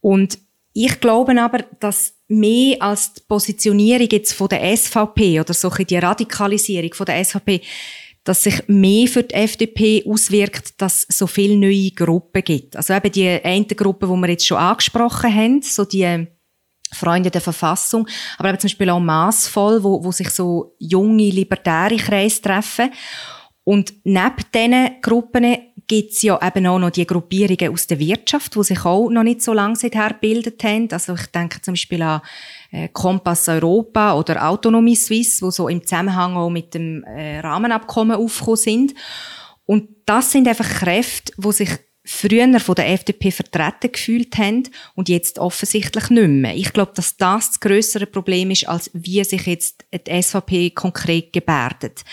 Und 0.00 0.38
ich 0.72 1.00
glaube 1.00 1.40
aber, 1.40 1.64
dass 1.80 2.14
mehr 2.28 2.80
als 2.80 3.14
die 3.14 3.22
Positionierung 3.26 4.08
jetzt 4.10 4.34
von 4.34 4.48
der 4.48 4.76
SVP 4.76 5.40
oder 5.40 5.54
so 5.54 5.70
die 5.70 5.96
Radikalisierung 5.96 6.92
von 6.94 7.06
der 7.06 7.24
SVP, 7.24 7.62
dass 8.28 8.42
sich 8.42 8.62
mehr 8.66 9.08
für 9.08 9.22
die 9.22 9.34
FDP 9.34 10.04
auswirkt, 10.06 10.82
dass 10.82 11.06
es 11.08 11.16
so 11.16 11.26
viele 11.26 11.56
neue 11.56 11.90
Gruppen 11.92 12.44
gibt. 12.44 12.76
Also 12.76 12.92
eben 12.92 13.10
die 13.10 13.26
eine 13.26 13.64
Gruppe, 13.64 14.06
die 14.06 14.12
wir 14.12 14.28
jetzt 14.28 14.46
schon 14.46 14.58
angesprochen 14.58 15.34
haben, 15.34 15.62
so 15.62 15.86
die 15.86 16.26
Freunde 16.92 17.30
der 17.30 17.40
Verfassung, 17.40 18.06
aber 18.36 18.50
eben 18.50 18.58
zum 18.58 18.68
Beispiel 18.68 18.90
auch 18.90 19.00
maßvoll, 19.00 19.82
wo, 19.82 20.04
wo 20.04 20.12
sich 20.12 20.28
so 20.28 20.74
junge 20.78 21.30
libertäre 21.30 21.96
Kreise 21.96 22.42
treffen. 22.42 22.90
Und 23.64 23.94
neben 24.04 24.44
diesen 24.54 25.00
Gruppen 25.00 25.56
gibt 25.88 26.12
es 26.12 26.22
ja 26.22 26.38
eben 26.46 26.66
auch 26.66 26.78
noch 26.78 26.90
die 26.90 27.06
Gruppierungen 27.06 27.72
aus 27.72 27.86
der 27.86 27.98
Wirtschaft, 27.98 28.54
die 28.54 28.62
sich 28.62 28.84
auch 28.84 29.08
noch 29.08 29.22
nicht 29.22 29.42
so 29.42 29.54
lange 29.54 29.74
seither 29.74 30.10
gebildet 30.10 30.62
haben. 30.62 30.88
Also 30.92 31.14
ich 31.14 31.26
denke 31.26 31.62
zum 31.62 31.72
Beispiel 31.72 32.02
an 32.02 32.20
äh, 32.70 32.88
Kompass 32.88 33.48
Europa 33.48 34.14
oder 34.14 34.48
Autonomie 34.48 34.96
Suisse, 34.96 35.44
wo 35.44 35.50
so 35.50 35.68
im 35.68 35.82
Zusammenhang 35.82 36.36
auch 36.36 36.50
mit 36.50 36.74
dem 36.74 37.02
äh, 37.04 37.40
Rahmenabkommen 37.40 38.16
aufgekommen 38.16 38.56
sind. 38.56 38.94
Und 39.64 39.88
das 40.06 40.30
sind 40.30 40.46
einfach 40.46 40.68
Kräfte, 40.68 41.32
die 41.36 41.52
sich 41.52 41.70
früher 42.04 42.58
von 42.60 42.74
der 42.74 42.90
FDP 42.90 43.30
vertreten 43.30 43.92
gefühlt 43.92 44.38
haben 44.38 44.62
und 44.94 45.10
jetzt 45.10 45.38
offensichtlich 45.38 46.08
nicht 46.08 46.28
mehr. 46.28 46.54
Ich 46.54 46.72
glaube, 46.72 46.92
dass 46.94 47.16
das 47.16 47.50
das 47.50 47.60
größere 47.60 48.06
Problem 48.06 48.50
ist, 48.50 48.66
als 48.66 48.90
wie 48.94 49.22
sich 49.24 49.46
jetzt 49.46 49.84
die 49.92 50.22
SVP 50.22 50.70
konkret 50.70 51.34
gebärdet. 51.34 52.04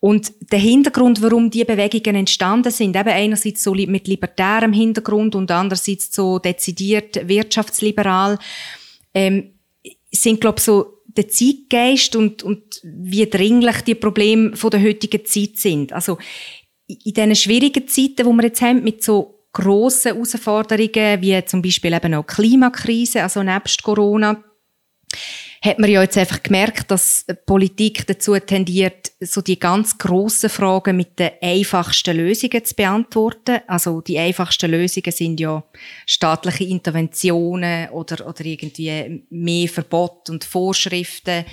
Und 0.00 0.32
der 0.50 0.58
Hintergrund, 0.58 1.20
warum 1.20 1.50
die 1.50 1.64
Bewegungen 1.64 2.16
entstanden 2.16 2.72
sind, 2.72 2.96
eben 2.96 3.08
einerseits 3.08 3.62
so 3.62 3.74
mit 3.74 4.08
libertärem 4.08 4.72
Hintergrund 4.72 5.34
und 5.34 5.50
andererseits 5.50 6.14
so 6.14 6.38
dezidiert 6.38 7.28
wirtschaftsliberal, 7.28 8.38
ähm, 9.12 9.52
sind, 10.10 10.40
glaube 10.40 10.60
so 10.60 11.00
der 11.06 11.28
Zeitgeist 11.28 12.16
und, 12.16 12.42
und 12.42 12.80
wie 12.82 13.28
dringlich 13.28 13.82
die 13.82 13.94
Probleme 13.94 14.56
von 14.56 14.70
der 14.70 14.82
heutigen 14.82 15.24
Zeit 15.24 15.56
sind. 15.56 15.92
Also 15.92 16.18
in 16.86 17.12
diesen 17.12 17.36
schwierigen 17.36 17.86
Zeiten, 17.86 18.16
die 18.16 18.24
wir 18.24 18.42
jetzt 18.44 18.62
haben, 18.62 18.82
mit 18.82 19.02
so 19.02 19.44
grossen 19.52 20.12
Herausforderungen 20.12 21.20
wie 21.20 21.44
zum 21.44 21.60
Beispiel 21.60 21.92
eben 21.92 22.14
auch 22.14 22.26
Klimakrise, 22.26 23.22
also 23.22 23.42
nebst 23.42 23.82
Corona, 23.82 24.42
hat 25.62 25.78
man 25.78 25.90
ja 25.90 26.00
jetzt 26.02 26.16
einfach 26.16 26.42
gemerkt, 26.42 26.90
dass 26.90 27.26
Politik 27.44 28.06
dazu 28.06 28.38
tendiert, 28.38 29.12
so 29.20 29.42
die 29.42 29.58
ganz 29.58 29.98
grossen 29.98 30.48
Fragen 30.48 30.96
mit 30.96 31.18
den 31.18 31.32
einfachsten 31.42 32.16
Lösungen 32.16 32.64
zu 32.64 32.74
beantworten. 32.74 33.60
Also 33.66 34.00
die 34.00 34.18
einfachsten 34.18 34.70
Lösungen 34.70 35.12
sind 35.12 35.38
ja 35.38 35.62
staatliche 36.06 36.64
Interventionen 36.64 37.90
oder, 37.90 38.26
oder 38.26 38.44
irgendwie 38.44 39.22
mehr 39.28 39.68
Verbot 39.68 40.30
und 40.30 40.44
Vorschriften. 40.44 41.44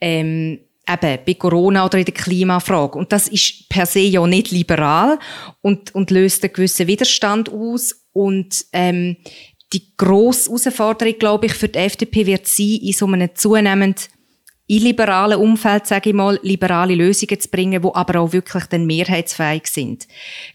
Ähm, 0.00 0.60
eben 0.88 1.18
bei 1.24 1.34
Corona 1.34 1.84
oder 1.84 1.98
in 1.98 2.04
der 2.04 2.14
Klimafrage. 2.14 2.98
Und 2.98 3.12
das 3.12 3.28
ist 3.28 3.68
per 3.68 3.86
se 3.86 4.00
ja 4.00 4.26
nicht 4.26 4.50
liberal 4.50 5.18
und, 5.60 5.94
und 5.94 6.10
löst 6.10 6.44
einen 6.44 6.52
gewissen 6.52 6.86
Widerstand 6.86 7.48
aus. 7.50 7.98
Und 8.12 8.66
ähm, 8.72 9.16
die 9.72 9.96
grosse 9.96 10.50
Herausforderung, 10.50 11.18
glaube 11.18 11.46
ich, 11.46 11.54
für 11.54 11.68
die 11.68 11.78
FDP 11.78 12.26
wird 12.26 12.46
sein, 12.46 12.78
in 12.82 12.92
so 12.92 13.06
einem 13.06 13.30
zunehmend 13.34 14.08
illiberalen 14.66 15.38
Umfeld, 15.38 15.86
sage 15.86 16.10
ich 16.10 16.16
mal, 16.16 16.38
liberale 16.42 16.94
Lösungen 16.94 17.38
zu 17.38 17.48
bringen, 17.48 17.82
die 17.82 17.94
aber 17.94 18.20
auch 18.20 18.32
wirklich 18.32 18.64
dann 18.66 18.86
mehrheitsfähig 18.86 19.66
sind. 19.66 20.06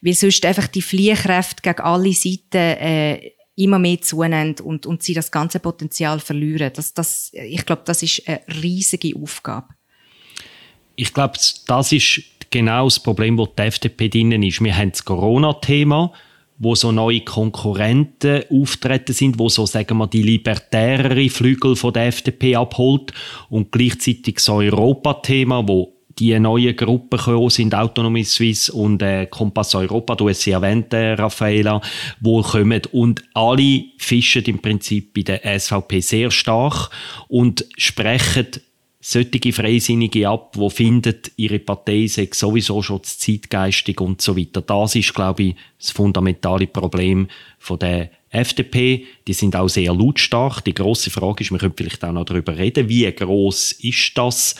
Weil 0.01 0.13
sonst 0.13 0.45
einfach 0.45 0.67
die 0.67 0.81
Fliehkräfte 0.81 1.61
gegen 1.61 1.81
alle 1.81 2.13
Seiten 2.13 2.57
äh, 2.57 3.31
immer 3.55 3.79
mehr 3.79 4.01
zunehmen 4.01 4.55
und, 4.63 4.85
und 4.85 5.03
sie 5.03 5.13
das 5.13 5.31
ganze 5.31 5.59
Potenzial 5.59 6.19
verlieren. 6.19 6.71
Das, 6.75 6.93
das, 6.93 7.31
ich 7.33 7.65
glaube, 7.65 7.81
das 7.85 8.03
ist 8.03 8.27
eine 8.27 8.41
riesige 8.61 9.15
Aufgabe. 9.19 9.67
Ich 10.95 11.13
glaube, 11.13 11.37
das 11.67 11.91
ist 11.91 12.21
genau 12.49 12.85
das 12.85 12.99
Problem, 12.99 13.37
wo 13.37 13.45
die 13.45 13.61
FDP 13.61 14.09
drin 14.09 14.43
ist. 14.43 14.63
Wir 14.63 14.75
haben 14.75 14.91
das 14.91 15.03
Corona-Thema, 15.03 16.13
wo 16.59 16.75
so 16.75 16.91
neue 16.91 17.21
Konkurrenten 17.21 18.43
auftreten 18.51 19.13
sind, 19.13 19.39
wo 19.39 19.49
so, 19.49 19.65
sagen 19.65 19.97
wir, 19.97 20.07
die 20.07 20.23
libertärere 20.23 21.29
Flügel 21.29 21.75
von 21.75 21.93
der 21.93 22.07
FDP 22.07 22.55
abholt. 22.55 23.13
Und 23.49 23.71
gleichzeitig 23.71 24.35
das 24.35 24.49
Europa-Thema, 24.49 25.67
wo 25.67 25.93
die 26.19 26.37
neuen 26.39 26.75
Gruppen 26.75 27.17
gekommen 27.17 27.49
sind, 27.49 27.75
Autonomie 27.75 28.23
Suisse 28.23 28.71
und 28.71 29.01
äh, 29.01 29.27
Kompass 29.27 29.75
Europa, 29.75 30.15
du 30.15 30.29
hast 30.29 30.41
sie 30.41 30.51
erwähnt, 30.51 30.91
äh, 30.93 31.13
Raffaela, 31.13 31.81
wo 32.19 32.41
kommen. 32.41 32.81
Und 32.91 33.23
alle 33.33 33.83
fischen 33.97 34.43
im 34.45 34.59
Prinzip 34.59 35.13
bei 35.13 35.21
der 35.21 35.59
SVP 35.59 35.99
sehr 35.99 36.31
stark 36.31 36.89
und 37.27 37.65
sprechen 37.77 38.47
solche 39.09 39.53
Freisinnige 39.53 40.27
ab, 40.27 40.57
die 40.59 40.69
finden, 40.69 41.15
ihre 41.37 41.59
Partei 41.59 42.07
sei 42.07 42.27
sowieso 42.29 42.81
schon 42.81 43.01
zeitgeistig 43.03 44.01
und 44.01 44.21
so 44.21 44.35
weiter. 44.35 44.61
Das 44.61 44.95
ist, 44.95 45.13
glaube 45.13 45.43
ich, 45.43 45.55
das 45.79 45.91
fundamentale 45.91 46.67
Problem 46.67 47.29
von 47.57 47.79
der 47.79 48.09
FDP. 48.29 49.05
Die 49.25 49.33
sind 49.33 49.55
auch 49.55 49.69
sehr 49.69 49.93
lautstark. 49.93 50.61
Die 50.65 50.73
große 50.73 51.09
Frage 51.09 51.45
ist, 51.45 51.51
wir 51.51 51.57
können 51.57 51.73
vielleicht 51.73 52.03
auch 52.03 52.11
noch 52.11 52.25
darüber 52.25 52.57
reden, 52.57 52.89
wie 52.89 53.09
groß 53.09 53.71
ist 53.71 54.17
das? 54.17 54.55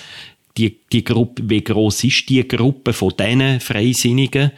Die, 0.55 0.79
die 0.93 1.03
Gruppe, 1.03 1.43
wie 1.45 1.63
groß 1.63 2.05
ist 2.05 2.29
die 2.29 2.47
Gruppe 2.47 2.93
von 2.93 3.13
diesen 3.19 3.59
Freisinnigen? 3.59 4.51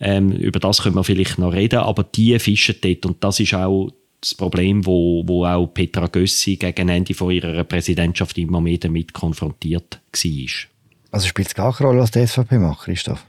Ähm, 0.00 0.32
über 0.32 0.58
das 0.58 0.82
können 0.82 0.96
wir 0.96 1.04
vielleicht 1.04 1.38
noch 1.38 1.52
reden, 1.52 1.78
aber 1.78 2.02
die 2.02 2.36
fischen 2.40 2.74
dort 2.80 3.06
und 3.06 3.22
das 3.22 3.38
ist 3.38 3.54
auch 3.54 3.92
das 4.20 4.34
Problem, 4.34 4.84
wo, 4.84 5.22
wo 5.26 5.44
auch 5.44 5.66
Petra 5.66 6.06
Gössi 6.06 6.56
gegen 6.56 6.88
Ende 6.88 7.14
von 7.14 7.30
ihrer 7.30 7.64
Präsidentschaft 7.64 8.36
immer 8.38 8.60
mehr 8.60 8.78
damit 8.78 9.12
konfrontiert 9.12 10.00
war. 10.12 10.68
Also 11.10 11.26
spielt 11.26 11.48
es 11.48 11.54
gar 11.54 11.74
keine 11.74 11.88
Rolle, 11.88 12.00
was 12.02 12.10
die 12.10 12.26
SVP 12.26 12.58
macht, 12.58 12.84
Christoph? 12.84 13.24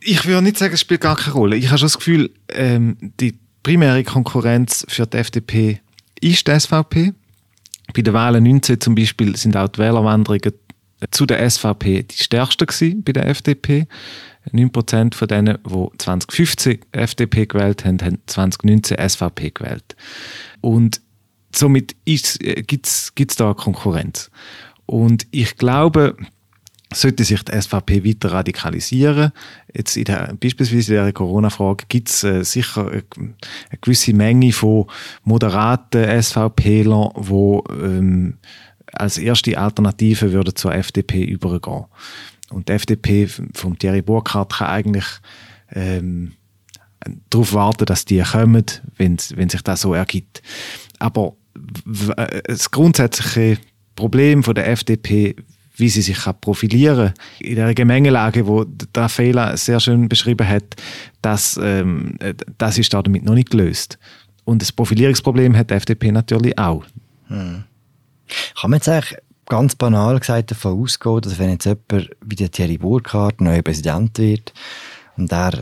Ich 0.00 0.24
würde 0.24 0.42
nicht 0.42 0.58
sagen, 0.58 0.74
es 0.74 0.80
spielt 0.80 1.02
gar 1.02 1.16
keine 1.16 1.34
Rolle. 1.34 1.56
Ich 1.56 1.68
habe 1.68 1.78
schon 1.78 1.86
das 1.86 1.98
Gefühl, 1.98 2.30
ähm, 2.48 2.96
die 3.20 3.38
primäre 3.62 4.04
Konkurrenz 4.04 4.86
für 4.88 5.06
die 5.06 5.18
FDP 5.18 5.80
ist 6.20 6.46
die 6.46 6.58
SVP. 6.58 7.12
Bei 7.92 8.02
den 8.02 8.14
Wahlen 8.14 8.44
19 8.44 8.80
zum 8.80 8.94
Beispiel 8.94 9.36
sind 9.36 9.56
auch 9.56 9.68
die 9.68 9.78
Wählerwanderungen 9.78 10.52
zu 11.10 11.26
der 11.26 11.48
SVP 11.48 12.04
die 12.04 12.22
stärksten 12.22 13.02
bei 13.02 13.12
der 13.12 13.26
FDP. 13.26 13.86
9% 14.52 15.14
von 15.14 15.28
denen, 15.28 15.58
die 15.64 15.98
2015 15.98 16.78
FDP 16.92 17.46
gewählt 17.46 17.84
haben, 17.84 17.98
haben 18.00 18.18
2019 18.26 18.96
SVP 19.08 19.50
gewählt. 19.50 19.96
Und 20.60 21.00
somit 21.54 21.96
äh, 22.06 22.62
gibt 22.62 22.86
es 22.86 23.36
da 23.36 23.54
Konkurrenz. 23.54 24.30
Und 24.86 25.26
ich 25.30 25.56
glaube, 25.56 26.16
sollte 26.94 27.24
sich 27.24 27.42
die 27.42 27.60
SVP 27.60 28.04
weiter 28.04 28.32
radikalisieren, 28.32 29.32
jetzt 29.74 29.96
in 29.96 30.04
der, 30.04 30.34
beispielsweise 30.38 30.96
in 30.96 31.02
der 31.02 31.12
Corona-Frage 31.12 31.84
gibt 31.88 32.08
es 32.08 32.22
äh, 32.22 32.44
sicher 32.44 32.88
eine, 32.88 33.02
eine, 33.16 33.34
gewisse 33.80 34.14
Menge 34.14 34.52
von 34.52 34.86
moderaten 35.24 36.22
SVPlern, 36.22 37.10
die 37.16 37.60
ähm, 37.82 38.38
als 38.92 39.18
erste 39.18 39.58
Alternative 39.58 40.32
würde 40.32 40.54
zur 40.54 40.74
FDP 40.74 41.24
übergehen. 41.24 41.86
Und 42.50 42.68
die 42.68 42.72
FDP 42.72 43.28
von 43.54 43.78
Thierry 43.78 44.02
Burkhardt 44.02 44.54
kann 44.54 44.68
eigentlich 44.68 45.06
ähm, 45.72 46.32
darauf 47.30 47.52
warten, 47.52 47.86
dass 47.86 48.04
die 48.04 48.20
kommen, 48.20 48.64
wenn, 48.96 49.16
wenn 49.34 49.48
sich 49.48 49.62
das 49.62 49.80
so 49.80 49.94
ergibt. 49.94 50.42
Aber 50.98 51.34
das 52.44 52.70
grundsätzliche 52.70 53.58
Problem 53.94 54.42
von 54.42 54.54
der 54.54 54.68
FDP, 54.68 55.36
wie 55.76 55.88
sie 55.88 56.02
sich 56.02 56.18
profilieren 56.40 57.14
kann, 57.14 57.46
in 57.46 57.56
der 57.56 57.74
Gemengelage, 57.74 58.46
wo 58.46 58.64
der 58.64 59.08
Fehler 59.08 59.56
sehr 59.56 59.80
schön 59.80 60.08
beschrieben 60.08 60.48
hat, 60.48 60.76
das, 61.22 61.58
ähm, 61.62 62.16
das 62.58 62.78
ist 62.78 62.92
damit 62.94 63.24
noch 63.24 63.34
nicht 63.34 63.50
gelöst. 63.50 63.98
Und 64.44 64.62
das 64.62 64.72
Profilierungsproblem 64.72 65.56
hat 65.56 65.70
die 65.70 65.74
FDP 65.74 66.12
natürlich 66.12 66.56
auch. 66.58 66.84
Hm. 67.26 67.64
Kann 68.60 68.70
man 68.70 68.78
jetzt 68.78 68.88
eigentlich 68.88 69.18
ganz 69.46 69.74
banal 69.74 70.18
gesagt 70.18 70.50
davon 70.50 70.82
ausgehen, 70.82 71.20
dass 71.20 71.38
wenn 71.38 71.50
jetzt 71.50 71.64
jemand 71.64 72.10
wie 72.24 72.36
der 72.36 72.50
Thierry 72.50 72.78
Burkhardt 72.78 73.40
neuer 73.40 73.62
Präsident 73.62 74.18
wird 74.18 74.52
und 75.16 75.32
er 75.32 75.52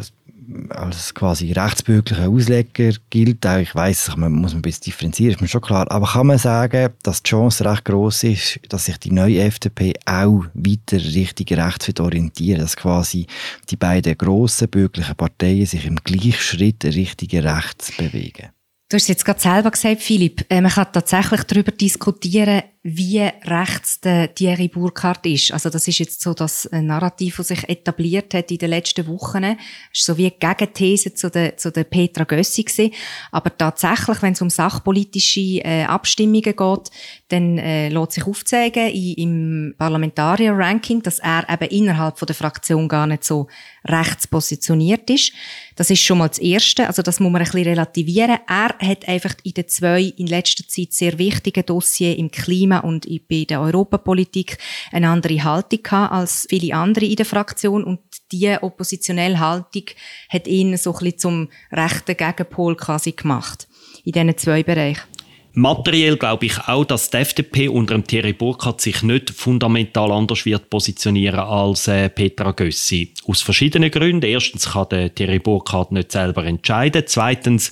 als 0.70 1.14
quasi 1.14 1.52
rechtsbürgerlicher 1.52 2.28
Ausleger 2.28 2.92
gilt, 3.10 3.46
auch 3.46 3.58
ich 3.58 3.74
weiss, 3.74 4.14
man 4.16 4.32
muss 4.32 4.54
ein 4.54 4.62
bisschen 4.62 4.84
differenzieren, 4.84 5.34
ist 5.34 5.40
mir 5.40 5.48
schon 5.48 5.60
klar, 5.60 5.90
aber 5.90 6.06
kann 6.06 6.26
man 6.26 6.38
sagen, 6.38 6.90
dass 7.02 7.22
die 7.22 7.30
Chance 7.30 7.64
recht 7.64 7.84
groß 7.84 8.24
ist, 8.24 8.60
dass 8.68 8.86
sich 8.86 8.98
die 8.98 9.12
neue 9.12 9.42
FDP 9.42 9.94
auch 10.04 10.44
weiter 10.54 10.98
Richtung 10.98 11.46
rechts 11.56 11.86
wird 11.86 12.00
orientieren, 12.00 12.60
dass 12.60 12.76
quasi 12.76 13.26
die 13.70 13.76
beiden 13.76 14.16
grossen 14.18 14.68
bürgerlichen 14.68 15.16
Parteien 15.16 15.66
sich 15.66 15.86
im 15.86 15.96
gleichen 15.96 16.32
Schritt 16.32 16.84
Richtung 16.84 17.40
rechts 17.40 17.96
bewegen? 17.96 18.50
Du 18.90 18.96
hast 18.96 19.08
jetzt 19.08 19.24
gerade 19.24 19.40
selber 19.40 19.70
gesagt, 19.70 20.02
Philipp, 20.02 20.44
äh, 20.50 20.60
man 20.60 20.70
kann 20.70 20.92
tatsächlich 20.92 21.42
darüber 21.44 21.72
diskutieren, 21.72 22.62
wie 22.86 23.22
rechts 23.44 23.98
der 24.00 24.34
Thierry 24.34 24.68
Burkhardt 24.68 25.24
ist. 25.24 25.52
Also 25.52 25.70
das 25.70 25.88
ist 25.88 26.00
jetzt 26.00 26.20
so 26.20 26.34
das 26.34 26.68
Narrativ, 26.70 27.38
das 27.38 27.48
sich 27.48 27.66
etabliert 27.66 28.34
hat 28.34 28.50
in 28.50 28.58
den 28.58 28.68
letzten 28.68 29.06
Wochen. 29.06 29.40
Das 29.40 29.56
ist 29.94 30.04
so 30.04 30.18
wie 30.18 30.26
eine 30.26 30.54
Gegenthese 30.54 31.14
zu 31.14 31.30
der, 31.30 31.56
zu 31.56 31.72
der 31.72 31.84
Petra 31.84 32.24
Gössi 32.24 32.62
gewesen. 32.62 32.92
Aber 33.32 33.56
tatsächlich, 33.56 34.20
wenn 34.20 34.34
es 34.34 34.42
um 34.42 34.50
sachpolitische 34.50 35.64
äh, 35.64 35.84
Abstimmungen 35.84 36.42
geht, 36.42 36.90
dann 37.28 37.56
äh, 37.56 37.88
lässt 37.88 38.12
sich 38.12 38.26
aufzeigen 38.26 38.90
in, 38.90 39.14
im 39.14 39.74
Parlamentarier-Ranking, 39.78 41.02
dass 41.02 41.20
er 41.20 41.48
eben 41.48 41.70
innerhalb 41.70 42.18
von 42.18 42.26
der 42.26 42.36
Fraktion 42.36 42.86
gar 42.86 43.06
nicht 43.06 43.24
so 43.24 43.48
rechts 43.86 44.26
positioniert 44.26 45.08
ist. 45.08 45.32
Das 45.76 45.90
ist 45.90 46.02
schon 46.02 46.18
mal 46.18 46.28
das 46.28 46.38
Erste, 46.38 46.86
also 46.86 47.02
das 47.02 47.18
muss 47.18 47.32
man 47.32 47.42
ein 47.42 47.46
bisschen 47.46 47.66
relativieren. 47.66 48.38
Er 48.46 48.74
hat 48.78 49.08
einfach 49.08 49.34
in 49.42 49.54
den 49.54 49.68
zwei 49.68 50.02
in 50.16 50.26
letzter 50.26 50.66
Zeit 50.68 50.92
sehr 50.92 51.18
wichtigen 51.18 51.66
Dossiers 51.66 52.16
im 52.16 52.30
Klima 52.30 52.73
und 52.80 53.06
bei 53.28 53.44
der 53.44 53.60
Europapolitik 53.60 54.58
eine 54.92 55.08
andere 55.08 55.44
Haltung 55.44 55.82
gehabt 55.82 56.12
als 56.12 56.46
viele 56.48 56.74
andere 56.74 57.04
in 57.04 57.16
der 57.16 57.26
Fraktion 57.26 57.84
und 57.84 58.00
diese 58.32 58.62
oppositionelle 58.62 59.38
Haltung 59.38 59.84
hat 60.28 60.46
ihn 60.46 60.76
so 60.76 60.92
ein 60.92 60.98
bisschen 60.98 61.18
zum 61.18 61.48
rechten 61.72 62.16
Gegenpol 62.16 62.76
quasi 62.76 63.12
gemacht 63.12 63.68
in 64.04 64.12
diesen 64.12 64.36
zwei 64.36 64.62
Bereichen. 64.62 65.13
Materiell 65.56 66.16
glaube 66.16 66.46
ich 66.46 66.58
auch, 66.66 66.84
dass 66.84 67.10
die 67.10 67.18
FDP 67.18 67.68
unter 67.68 67.94
dem 67.94 68.04
Thierry 68.04 68.32
Burkhardt 68.32 68.80
sich 68.80 69.04
nicht 69.04 69.30
fundamental 69.30 70.10
anders 70.10 70.44
wird 70.44 70.68
positionieren 70.68 71.38
als 71.38 71.86
äh, 71.86 72.08
Petra 72.08 72.50
Gössi. 72.50 73.14
Aus 73.28 73.42
verschiedenen 73.42 73.92
Gründen. 73.92 74.26
Erstens 74.26 74.72
kann 74.72 74.88
der 74.90 75.14
Thierry 75.14 75.38
Burkhardt 75.38 75.92
nicht 75.92 76.10
selber 76.10 76.44
entscheiden. 76.44 77.04
Zweitens 77.06 77.70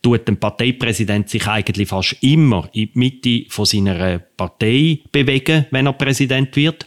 tut 0.00 0.28
der 0.28 0.34
Parteipräsident 0.36 1.28
sich 1.28 1.48
eigentlich 1.48 1.88
fast 1.88 2.16
immer 2.20 2.68
in 2.72 2.90
die 2.94 2.98
Mitte 2.98 3.50
von 3.50 3.64
seiner 3.64 4.20
Partei 4.20 5.00
bewegen, 5.10 5.66
wenn 5.72 5.86
er 5.86 5.92
Präsident 5.94 6.54
wird. 6.54 6.86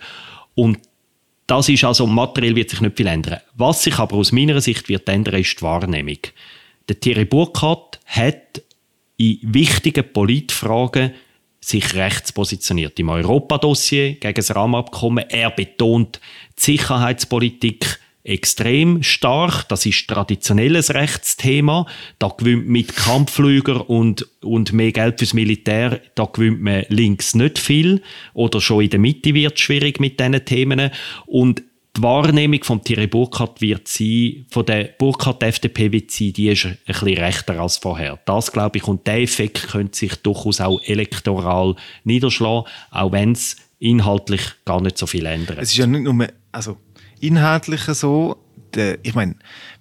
Und 0.56 0.80
das 1.46 1.68
ist 1.68 1.84
also, 1.84 2.08
materiell 2.08 2.56
wird 2.56 2.70
sich 2.70 2.80
nicht 2.80 2.96
viel 2.96 3.08
ändern. 3.08 3.42
Was 3.56 3.84
sich 3.84 4.00
aber 4.00 4.16
aus 4.16 4.32
meiner 4.32 4.62
Sicht 4.62 4.88
wird 4.88 5.10
ändern, 5.10 5.42
ist 5.42 5.60
die 5.60 5.62
Wahrnehmung. 5.62 6.20
Der 6.88 6.98
Thierry 6.98 7.26
Burkhardt 7.26 8.00
hat 8.06 8.62
in 9.18 9.40
wichtigen 9.42 10.12
Politfragen 10.14 11.12
sich 11.60 11.96
rechts 11.96 12.32
positioniert. 12.32 13.00
Im 13.00 13.10
Europadossier 13.10 14.14
gegen 14.14 14.36
das 14.36 14.56
Rahmenabkommen. 14.56 15.26
Er 15.30 15.52
betont 15.52 16.22
die 16.58 16.62
Sicherheitspolitik 16.62 18.00
extrem 18.24 19.04
stark. 19.04 19.68
Das 19.70 19.86
ist 19.86 20.08
traditionelles 20.08 20.94
Rechtsthema. 20.94 21.86
Da 22.20 22.28
gewinnt 22.30 22.68
mit 22.68 22.96
Kampfflüger 22.96 23.90
und, 23.90 24.28
und 24.42 24.74
mehr 24.74 24.92
Geld 24.92 25.20
fürs 25.20 25.34
Militär, 25.34 26.02
da 26.16 26.26
gewinnt 26.26 26.62
man 26.62 26.86
links 26.90 27.36
nicht 27.36 27.58
viel. 27.58 28.02
Oder 28.34 28.62
schon 28.62 28.84
in 28.84 28.90
der 28.90 29.00
Mitte 29.00 29.34
wird 29.34 29.56
es 29.56 29.62
schwierig 29.62 30.00
mit 30.00 30.20
diesen 30.20 30.46
Themen. 30.46 30.92
Und 31.26 31.64
die 31.98 32.04
Wahrnehmung 32.04 32.64
von 32.64 32.84
Thierry 32.84 33.08
Burkhardt 33.08 33.60
wird 33.60 33.88
sein, 33.88 34.46
von 34.50 34.66
der 34.66 34.84
Burkhardt-FDP 34.98 35.92
wird 35.92 36.12
sein, 36.12 36.34
die 36.34 36.50
ist 36.50 36.66
ein 36.66 36.78
bisschen 36.86 37.18
rechter 37.18 37.60
als 37.60 37.78
vorher. 37.78 38.20
Das 38.26 38.52
glaube 38.52 38.78
ich, 38.78 38.88
und 38.88 39.06
der 39.08 39.22
Effekt 39.22 39.68
könnte 39.70 39.98
sich 39.98 40.16
durchaus 40.18 40.62
auch 40.62 40.80
elektoral 40.84 41.76
niederschlagen, 42.04 42.70
auch 42.92 43.12
wenn 43.12 43.32
es 43.32 43.58
inhaltlich 43.80 44.42
gar 44.66 44.82
nicht 44.82 44.98
so 44.98 45.08
viel 45.08 45.26
ändert. 45.26 45.58
Es 45.60 45.72
ist 45.72 45.78
ja 45.78 45.88
nicht 45.88 46.04
nur, 46.04 46.28
also 46.52 46.78
inhaltlich 47.20 47.82
so, 47.82 48.38
der, 48.74 49.00
ich 49.04 49.16
meine, 49.16 49.36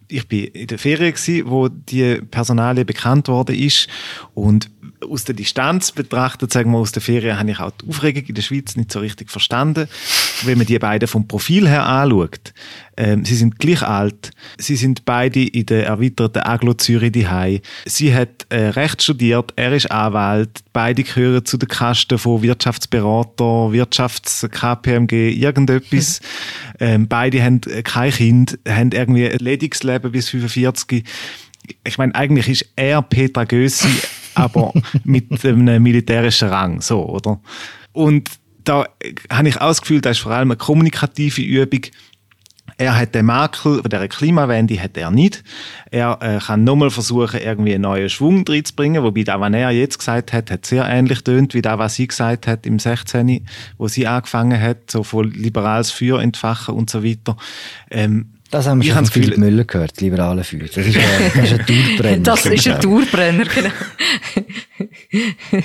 ich 0.08 0.26
bin 0.28 0.44
in 0.46 0.66
der 0.68 0.78
Ferien 0.78 1.12
gewesen, 1.12 1.50
wo 1.50 1.68
die 1.68 2.20
Personalie 2.30 2.84
bekannt 2.84 3.28
worden 3.28 3.56
ist 3.56 3.88
und 4.34 4.70
aus 5.08 5.24
der 5.24 5.34
Distanz 5.34 5.92
betrachtet, 5.92 6.52
sagen 6.52 6.70
wir 6.70 6.78
aus 6.78 6.92
der 6.92 7.02
Ferien, 7.02 7.38
habe 7.38 7.50
ich 7.50 7.60
auch 7.60 7.70
die 7.70 7.88
Aufregung 7.88 8.24
in 8.24 8.34
der 8.34 8.42
Schweiz 8.42 8.76
nicht 8.76 8.92
so 8.92 9.00
richtig 9.00 9.30
verstanden. 9.30 9.88
Wenn 10.44 10.58
man 10.58 10.66
die 10.66 10.78
beiden 10.78 11.08
vom 11.08 11.26
Profil 11.26 11.68
her 11.68 11.86
anschaut, 11.86 12.52
ähm, 12.96 13.24
sie 13.24 13.34
sind 13.34 13.58
gleich 13.58 13.82
alt, 13.82 14.30
sie 14.58 14.76
sind 14.76 15.04
beide 15.04 15.42
in 15.42 15.66
der 15.66 15.86
erweiterten 15.86 16.42
Aglo 16.42 16.74
Zürich 16.74 17.12
daheim. 17.12 17.60
Sie 17.84 18.14
hat 18.14 18.46
äh, 18.48 18.68
Recht 18.68 19.02
studiert, 19.02 19.52
er 19.56 19.72
ist 19.72 19.90
Anwalt, 19.90 20.60
beide 20.72 21.02
gehören 21.02 21.44
zu 21.44 21.58
der 21.58 21.68
Kaste 21.68 22.18
von 22.18 22.42
Wirtschaftsberater, 22.42 23.72
Wirtschafts-KPMG, 23.72 25.30
irgendetwas. 25.30 26.20
ähm, 26.80 27.06
beide 27.08 27.42
haben 27.42 27.60
kein 27.60 28.12
Kind, 28.12 28.58
haben 28.66 28.92
irgendwie 28.92 29.28
ein 29.28 29.38
Ledigsleben 29.38 30.12
bis 30.12 30.30
45 30.30 31.04
ich 31.84 31.98
meine, 31.98 32.14
eigentlich 32.14 32.48
ist 32.48 32.66
er 32.76 33.02
Petra 33.02 33.44
Gössi 33.44 33.88
aber 34.36 34.72
mit 35.04 35.44
einem 35.44 35.82
militärischen 35.82 36.48
Rang, 36.48 36.80
so, 36.80 37.04
oder? 37.08 37.40
Und 37.92 38.30
da 38.64 38.86
habe 39.30 39.48
ich 39.48 39.58
Gefühl, 39.58 40.00
das 40.00 40.18
ist 40.18 40.22
vor 40.22 40.32
allem 40.32 40.50
eine 40.50 40.56
kommunikative 40.56 41.40
Übung. 41.40 41.82
Er 42.78 42.98
hat 42.98 43.14
den 43.14 43.26
Makel 43.26 43.80
von 43.80 43.88
dieser 43.88 44.08
Klimawende 44.08 44.78
hat 44.82 44.98
er 44.98 45.10
nicht. 45.10 45.42
Er 45.90 46.18
äh, 46.20 46.38
kann 46.38 46.64
nochmal 46.64 46.90
versuchen, 46.90 47.40
irgendwie 47.40 47.72
einen 47.72 47.82
neuen 47.82 48.10
Schwung 48.10 48.44
reinzubringen, 48.46 49.02
wobei 49.02 49.22
das, 49.22 49.40
was 49.40 49.52
er 49.52 49.70
jetzt 49.70 49.98
gesagt 49.98 50.32
hat, 50.34 50.50
hat 50.50 50.66
sehr 50.66 50.86
ähnlich 50.86 51.22
tönt 51.24 51.54
wie 51.54 51.62
das, 51.62 51.78
was 51.78 51.94
sie 51.94 52.08
gesagt 52.08 52.46
hat 52.46 52.66
im 52.66 52.78
16., 52.78 53.46
wo 53.78 53.88
sie 53.88 54.06
angefangen 54.06 54.60
hat, 54.60 54.90
so 54.90 55.04
von 55.04 55.30
liberales 55.30 55.90
Feuer 55.90 56.20
entfachen 56.20 56.74
und 56.74 56.90
so 56.90 57.02
weiter. 57.02 57.36
Ähm, 57.90 58.35
das 58.50 58.66
haben 58.66 58.80
wir 58.80 58.88
ich 58.88 58.92
schon 58.92 59.06
von 59.06 59.12
Philipp 59.12 59.38
Müller 59.38 59.64
gehört, 59.64 60.00
liberale 60.00 60.44
Führer. 60.44 60.66
Das 60.66 60.86
ist, 60.86 60.96
ein, 60.96 61.02
das 61.34 61.50
ist 61.50 61.52
ein 61.52 61.66
Dauerbrenner. 61.66 62.22
Das 62.22 62.46
ist 62.46 62.68
ein 62.68 62.80
Dauerbrenner, 62.80 63.44
genau. 63.44 63.70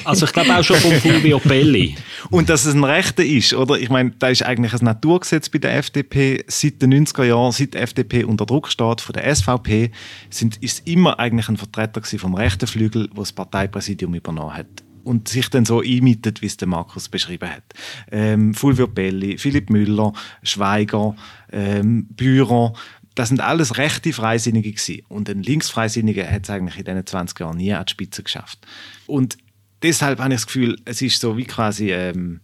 Also 0.04 0.26
ich 0.26 0.34
glaube 0.34 0.56
auch 0.56 0.63
schon 0.63 0.78
von 0.78 0.91
Fulvio 0.94 1.39
Pelli. 1.39 1.96
Und 2.30 2.50
dass 2.50 2.65
es 2.65 2.74
ein 2.74 2.84
Rechter 2.84 3.24
ist, 3.24 3.54
oder? 3.54 3.78
Ich 3.78 3.89
meine, 3.89 4.12
da 4.17 4.30
ist 4.30 4.44
eigentlich 4.44 4.74
ein 4.74 4.86
Naturgesetz 4.86 5.50
bei 5.50 5.60
der 5.60 5.76
FDP. 5.78 6.44
Seit 6.48 6.82
den 6.82 6.94
90er 6.94 7.24
Jahren, 7.24 7.52
seit 7.52 7.74
die 7.74 7.78
FDP 7.78 8.24
unter 8.24 8.46
Druck 8.46 8.70
steht 8.70 9.02
von 9.02 9.13
der 9.13 9.36
SVP, 9.36 9.91
sind, 10.30 10.58
ist 10.58 10.88
immer 10.88 11.20
eigentlich 11.20 11.50
ein 11.50 11.58
Vertreter 11.58 12.02
vom 12.17 12.36
rechten 12.36 12.67
Flügel, 12.67 13.10
wo 13.13 13.22
das 13.22 13.32
Parteipräsidium 13.32 14.13
übernommen 14.13 14.54
hat 14.54 14.84
und 15.04 15.28
sich 15.28 15.50
dann 15.50 15.66
so 15.66 15.82
einmietet, 15.82 16.42
wie 16.42 16.48
es 16.48 16.58
der 16.58 16.68
Markus 16.68 17.10
beschrieben 17.10 17.50
hat. 17.50 17.64
Ähm, 18.12 18.54
Fulvio 18.54 18.88
Pelli, 18.88 19.38
Philipp 19.38 19.70
Müller, 19.70 20.14
Schweiger, 20.44 21.16
ähm, 21.52 22.06
Bührer, 22.10 22.74
das 23.16 23.30
sind 23.30 23.42
alles 23.42 23.78
rechte 23.78 24.14
Freisinnige 24.14 24.72
gewesen. 24.72 25.04
Und 25.10 25.30
ein 25.30 25.44
Linksfreisinniger 25.44 26.30
hat 26.30 26.44
es 26.44 26.50
eigentlich 26.50 26.78
in 26.78 26.86
diesen 26.86 27.06
20 27.06 27.40
Jahren 27.40 27.58
nie 27.58 27.74
an 27.74 27.86
die 27.86 27.92
Spitze 27.92 28.24
geschafft. 28.24 28.60
Und 29.06 29.38
deshalb 29.84 30.20
habe 30.20 30.34
ich 30.34 30.40
das 30.40 30.48
Gefühl, 30.48 30.78
es 30.86 31.02
ist 31.02 31.20
so 31.20 31.38
wie 31.38 31.46
quasi 31.46 31.92
ähm, 31.92 32.40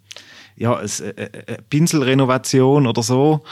ja, 0.58 0.76
eine, 0.76 0.90
eine 1.48 1.58
Pinselrenovation 1.70 2.88
oder 2.88 3.04
so, 3.04 3.44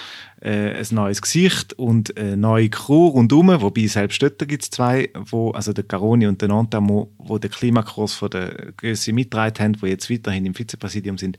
äh, 0.42 0.74
ein 0.74 0.88
neues 0.92 1.22
Gesicht 1.22 1.74
und 1.74 2.18
eine 2.18 2.36
neue 2.36 2.70
Crew 2.70 3.08
rundherum, 3.10 3.62
wobei 3.62 3.86
selbst 3.86 4.22
dort 4.22 4.40
gibt 4.48 4.64
es 4.64 4.72
zwei, 4.72 5.10
wo, 5.14 5.52
also 5.52 5.72
der 5.72 5.84
Caroni 5.84 6.26
und 6.26 6.42
der 6.42 6.50
Nantamo, 6.50 7.12
wo 7.20 7.38
den 7.38 7.52
Klimakurs 7.52 8.16
von 8.16 8.32
der 8.32 8.74
Gössi 8.78 9.14
mitgetragen 9.14 9.64
haben, 9.64 9.74
die 9.74 9.88
jetzt 9.88 10.10
weiterhin 10.10 10.46
im 10.48 10.56
Vizepräsidium 10.56 11.18
sind. 11.20 11.38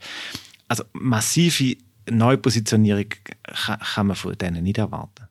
Also 0.69 0.85
massive 0.93 1.75
Neupositionierung 2.09 3.07
kann 3.93 4.07
man 4.07 4.15
von 4.15 4.37
denen 4.37 4.63
nicht 4.63 4.77
erwarten. 4.77 5.26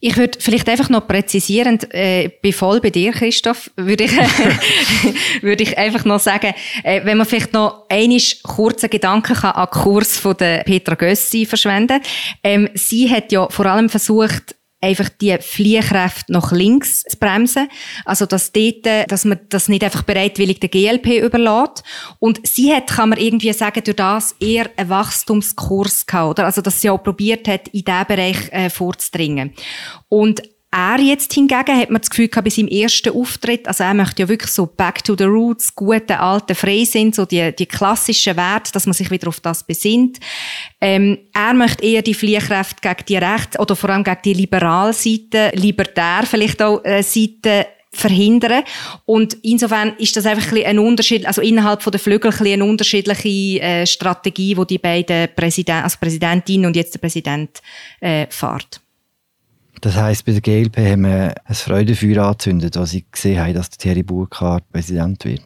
Ich 0.00 0.16
würde 0.16 0.38
vielleicht 0.40 0.68
einfach 0.68 0.88
noch 0.88 1.06
präzisierend, 1.06 1.92
äh, 1.94 2.30
bin 2.42 2.52
voll 2.52 2.80
bei 2.80 2.90
dir, 2.90 3.12
Christoph, 3.12 3.70
würde 3.76 4.04
ich, 4.04 4.12
würde 5.42 5.62
ich 5.62 5.78
einfach 5.78 6.04
noch 6.04 6.20
sagen, 6.20 6.52
äh, 6.82 7.04
wenn 7.04 7.16
man 7.16 7.26
vielleicht 7.26 7.52
noch 7.52 7.86
einen 7.88 8.20
kurzen 8.42 8.90
Gedanken 8.90 9.34
kann 9.34 9.52
an 9.52 9.68
den 9.72 9.82
Kurs 9.82 10.18
von 10.18 10.36
der 10.36 10.64
Petra 10.64 10.94
Gössi 10.94 11.46
verschwenden. 11.46 12.00
Ähm, 12.44 12.68
sie 12.74 13.10
hat 13.10 13.32
ja 13.32 13.48
vor 13.48 13.66
allem 13.66 13.88
versucht, 13.88 14.54
einfach 14.86 15.08
die 15.08 15.36
Fliehkräfte 15.38 16.32
nach 16.32 16.52
links 16.52 17.02
zu 17.02 17.16
bremsen. 17.18 17.68
Also, 18.04 18.26
dass 18.26 18.52
dort, 18.52 18.86
dass 19.08 19.24
man 19.24 19.40
das 19.48 19.68
nicht 19.68 19.84
einfach 19.84 20.02
bereitwillig 20.02 20.60
der 20.60 20.68
GLP 20.68 21.22
überlässt. 21.22 21.82
Und 22.18 22.46
sie 22.46 22.74
hat, 22.74 22.88
kann 22.88 23.10
man 23.10 23.18
irgendwie 23.18 23.52
sagen, 23.52 23.82
durch 23.84 23.96
das 23.96 24.34
eher 24.40 24.70
einen 24.76 24.88
Wachstumskurs 24.88 26.06
gehabt, 26.06 26.30
oder? 26.30 26.46
Also, 26.46 26.62
dass 26.62 26.80
sie 26.80 26.90
auch 26.90 27.02
probiert 27.02 27.48
hat, 27.48 27.68
in 27.68 27.84
diesen 27.84 28.06
Bereich 28.06 28.52
äh, 28.52 28.70
vorzudringen. 28.70 29.52
Und 30.08 30.42
er 30.76 31.00
jetzt 31.00 31.32
hingegen 31.32 31.80
hat 31.80 31.90
man 31.90 32.02
das 32.02 32.10
Gefühl 32.10 32.28
gehabt, 32.28 32.44
bei 32.44 32.50
seinem 32.50 32.68
ersten 32.68 33.14
Auftritt, 33.14 33.66
also 33.66 33.82
er 33.82 33.94
möchte 33.94 34.22
ja 34.22 34.28
wirklich 34.28 34.50
so 34.50 34.66
back 34.66 35.02
to 35.02 35.16
the 35.16 35.24
roots, 35.24 35.74
gute 35.74 36.20
alte 36.20 36.54
Freisinn, 36.54 37.14
so 37.14 37.24
die, 37.24 37.54
die 37.56 37.64
klassischen 37.64 38.36
Werte, 38.36 38.72
dass 38.72 38.84
man 38.84 38.92
sich 38.92 39.10
wieder 39.10 39.28
auf 39.28 39.40
das 39.40 39.64
besinnt. 39.64 40.18
Ähm, 40.80 41.18
er 41.32 41.54
möchte 41.54 41.82
eher 41.82 42.02
die 42.02 42.12
Fliehkräfte 42.12 42.82
gegen 42.82 43.06
die 43.08 43.16
Rechts- 43.16 43.58
oder 43.58 43.74
vor 43.74 43.88
allem 43.88 44.04
gegen 44.04 44.20
die 44.24 44.34
Liberalseite, 44.34 45.52
libertär 45.54 46.24
vielleicht 46.26 46.60
auch 46.60 46.84
äh, 46.84 47.02
Seite 47.02 47.66
verhindern. 47.90 48.62
Und 49.06 49.38
insofern 49.42 49.94
ist 49.96 50.14
das 50.16 50.26
einfach 50.26 50.52
ein, 50.52 50.64
ein 50.64 50.78
Unterschied, 50.78 51.24
also 51.26 51.40
innerhalb 51.40 51.82
von 51.82 51.90
der 51.90 52.00
Flügel 52.00 52.30
ein 52.30 52.46
eine 52.46 52.64
unterschiedliche 52.64 53.62
äh, 53.62 53.86
Strategie, 53.86 54.56
wo 54.58 54.66
die 54.66 54.78
beiden 54.78 55.28
Präsident, 55.34 55.84
also 55.84 55.96
Präsidentin 55.98 56.66
und 56.66 56.76
jetzt 56.76 56.92
der 56.92 56.98
Präsident 56.98 57.62
äh, 58.00 58.26
fahrt. 58.28 58.82
Das 59.80 59.94
heisst, 59.96 60.24
bei 60.24 60.32
der 60.32 60.40
GLP 60.40 60.78
haben 60.78 61.02
wir 61.02 61.34
ein 61.44 61.54
Freudefeuer 61.54 62.24
angezündet, 62.24 62.76
als 62.76 62.90
sie 62.90 63.04
gesehen 63.10 63.40
haben, 63.40 63.54
dass 63.54 63.70
der 63.70 63.78
Thierry 63.78 64.02
Burkhardt 64.02 64.70
Präsident 64.72 65.24
wird. 65.24 65.42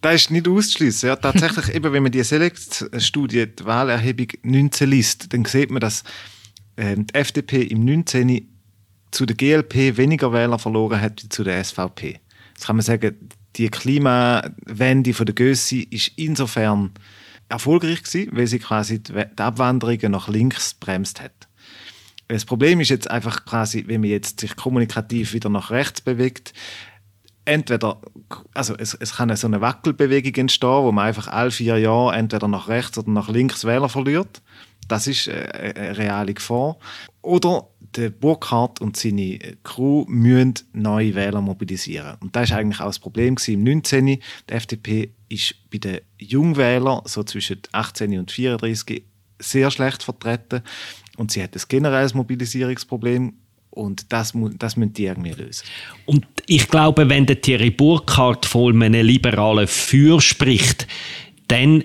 Das 0.00 0.14
ist 0.14 0.30
nicht 0.30 0.48
auszuschließen. 0.48 1.08
Ja, 1.08 1.16
tatsächlich, 1.16 1.68
eben, 1.74 1.92
wenn 1.92 2.02
man 2.02 2.12
die 2.12 2.22
Select-Studie, 2.22 3.46
die 3.46 3.64
Wahlerhebung 3.64 4.28
19 4.42 4.88
liest, 4.88 5.32
dann 5.32 5.44
sieht 5.44 5.70
man, 5.70 5.80
dass 5.80 6.04
äh, 6.76 6.96
die 6.96 7.14
FDP 7.14 7.62
im 7.62 7.84
19 7.84 8.48
zu 9.10 9.26
der 9.26 9.36
GLP 9.36 9.96
weniger 9.96 10.32
Wähler 10.32 10.58
verloren 10.58 11.00
hat 11.00 11.22
wie 11.22 11.28
zu 11.28 11.44
der 11.44 11.62
SVP. 11.62 12.20
Jetzt 12.54 12.66
kann 12.66 12.76
man 12.76 12.84
sagen, 12.84 13.16
die 13.56 13.68
Klimawende 13.68 15.14
von 15.14 15.26
der 15.26 15.34
Gössi 15.34 15.86
ist 15.90 16.12
insofern 16.16 16.92
erfolgreich 17.48 18.02
gewesen, 18.02 18.30
weil 18.32 18.46
sie 18.46 18.58
quasi 18.58 19.02
die 19.02 19.24
Abwanderungen 19.36 20.12
nach 20.12 20.28
links 20.28 20.74
bremst 20.74 21.20
hat. 21.20 21.32
Das 22.28 22.44
Problem 22.44 22.80
ist 22.80 22.88
jetzt 22.88 23.10
einfach 23.10 23.44
quasi, 23.44 23.84
wenn 23.86 24.00
man 24.00 24.10
jetzt 24.10 24.40
sich 24.40 24.56
kommunikativ 24.56 25.32
wieder 25.32 25.48
nach 25.48 25.70
rechts 25.70 26.00
bewegt, 26.00 26.52
entweder, 27.44 28.00
also 28.52 28.76
es, 28.76 28.94
es 28.94 29.16
kann 29.16 29.34
so 29.36 29.46
eine 29.46 29.60
Wackelbewegung 29.60 30.34
entstehen, 30.34 30.82
wo 30.82 30.92
man 30.92 31.06
einfach 31.06 31.28
alle 31.28 31.50
vier 31.50 31.78
Jahre 31.78 32.14
entweder 32.16 32.48
nach 32.48 32.68
rechts 32.68 32.98
oder 32.98 33.10
nach 33.10 33.28
links 33.28 33.64
Wähler 33.64 33.88
verliert. 33.88 34.42
Das 34.88 35.06
ist 35.06 35.28
äh, 35.28 35.72
eine 35.76 35.98
reale 35.98 36.34
Gefahr. 36.34 36.76
Oder 37.22 37.68
der 37.80 38.10
Burkhardt 38.10 38.80
und 38.80 38.96
seine 38.96 39.38
Crew 39.64 40.04
müssen 40.08 40.54
neue 40.72 41.14
Wähler 41.14 41.40
mobilisieren. 41.40 42.16
Und 42.20 42.36
das 42.36 42.50
ist 42.50 42.56
eigentlich 42.56 42.80
auch 42.80 42.86
das 42.86 42.98
Problem 42.98 43.36
im 43.46 43.64
19. 43.64 44.06
Die 44.06 44.22
FDP 44.48 45.12
ist 45.28 45.54
bei 45.70 45.78
den 45.78 46.00
Jungwählern, 46.18 47.00
so 47.04 47.22
zwischen 47.22 47.62
18 47.72 48.18
und 48.18 48.30
34, 48.30 49.04
sehr 49.38 49.70
schlecht 49.70 50.02
vertreten. 50.02 50.62
Und 51.16 51.32
sie 51.32 51.42
hat 51.42 51.54
ein 51.54 51.62
generelles 51.68 52.14
Mobilisierungsproblem 52.14 53.32
und 53.70 54.12
das, 54.12 54.32
das 54.58 54.76
müssen 54.76 54.92
die 54.94 55.04
irgendwie 55.04 55.32
lösen. 55.32 55.64
Und 56.06 56.26
ich 56.46 56.68
glaube, 56.68 57.08
wenn 57.08 57.26
der 57.26 57.40
Thierry 57.40 57.70
Burkhardt 57.70 58.46
von 58.46 58.82
einem 58.82 59.06
liberalen 59.06 59.66
Für 59.66 60.20
spricht, 60.20 60.86
dann 61.48 61.84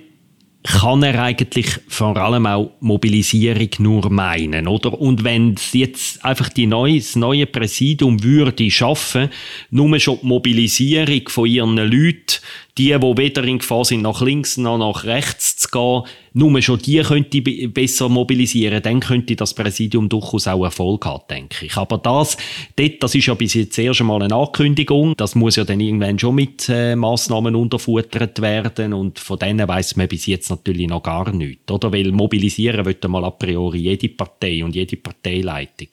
kann 0.64 1.02
er 1.02 1.22
eigentlich 1.22 1.80
vor 1.88 2.16
allem 2.18 2.46
auch 2.46 2.72
Mobilisierung 2.82 3.70
nur 3.80 4.12
meinen, 4.12 4.68
oder? 4.68 5.00
Und 5.00 5.24
wenn 5.24 5.56
jetzt 5.72 6.24
einfach 6.24 6.50
die 6.50 6.68
neue, 6.68 6.98
das 6.98 7.16
neue 7.16 7.48
Präsidium 7.48 8.22
würde 8.24 8.70
schaffen, 8.70 9.30
nur 9.72 10.00
schon 10.00 10.20
die 10.22 10.28
Mobilisierung 10.28 11.28
von 11.30 11.48
ihren 11.48 11.78
Leuten 11.78 12.42
die, 12.78 12.98
die 12.98 13.18
weder 13.18 13.44
in 13.44 13.60
Gefahr 13.60 13.86
sind, 13.86 14.04
nach 14.04 14.22
links 14.22 14.58
noch 14.58 14.78
nach 14.78 15.04
rechts 15.04 15.58
zu 15.58 15.70
gehen, 15.70 16.04
nur 16.34 16.62
schon 16.62 16.80
die 16.80 17.02
könnte 17.02 17.42
besser 17.42 18.08
mobilisieren, 18.08 18.82
dann 18.82 19.00
könnte 19.02 19.36
das 19.36 19.54
Präsidium 19.54 20.08
durchaus 20.08 20.48
auch 20.48 20.64
Erfolg 20.64 21.06
haben, 21.06 21.24
denke 21.30 21.66
ich. 21.66 21.76
Aber 21.76 21.98
das, 21.98 22.38
dort, 22.76 23.04
das 23.04 23.16
ist 23.16 23.26
ja 23.26 23.34
bis 23.34 23.54
jetzt 23.54 23.78
erst 23.78 24.02
einmal 24.02 24.22
eine 24.24 24.36
Ankündigung. 24.36 25.16
Das 25.18 25.36
muss 25.36 25.58
ja 25.58 25.66
dann 25.66 25.80
irgendwann 25.80 26.20
schon 26.20 26.36
mit 26.36 26.70
äh, 26.70 26.96
Massnahmen 26.96 27.56
unterfuttert 27.56 28.42
werden 28.42 28.94
und 28.94 29.20
von 29.20 29.40
denen 29.40 29.68
weiß 29.68 29.98
man 29.98 30.08
bis 30.08 30.26
jetzt 30.26 30.50
natürlich 30.50 30.88
noch 30.88 31.04
gar 31.04 31.32
nichts, 31.34 31.70
oder? 31.70 31.92
Weil 31.92 32.12
mobilisieren 32.12 32.86
wird 32.86 33.08
mal 33.08 33.26
a 33.26 33.32
priori 33.32 33.80
jede 33.80 34.10
Partei 34.10 34.64
und 34.64 34.76
jede 34.76 34.98
Parteileitung. 34.98 35.88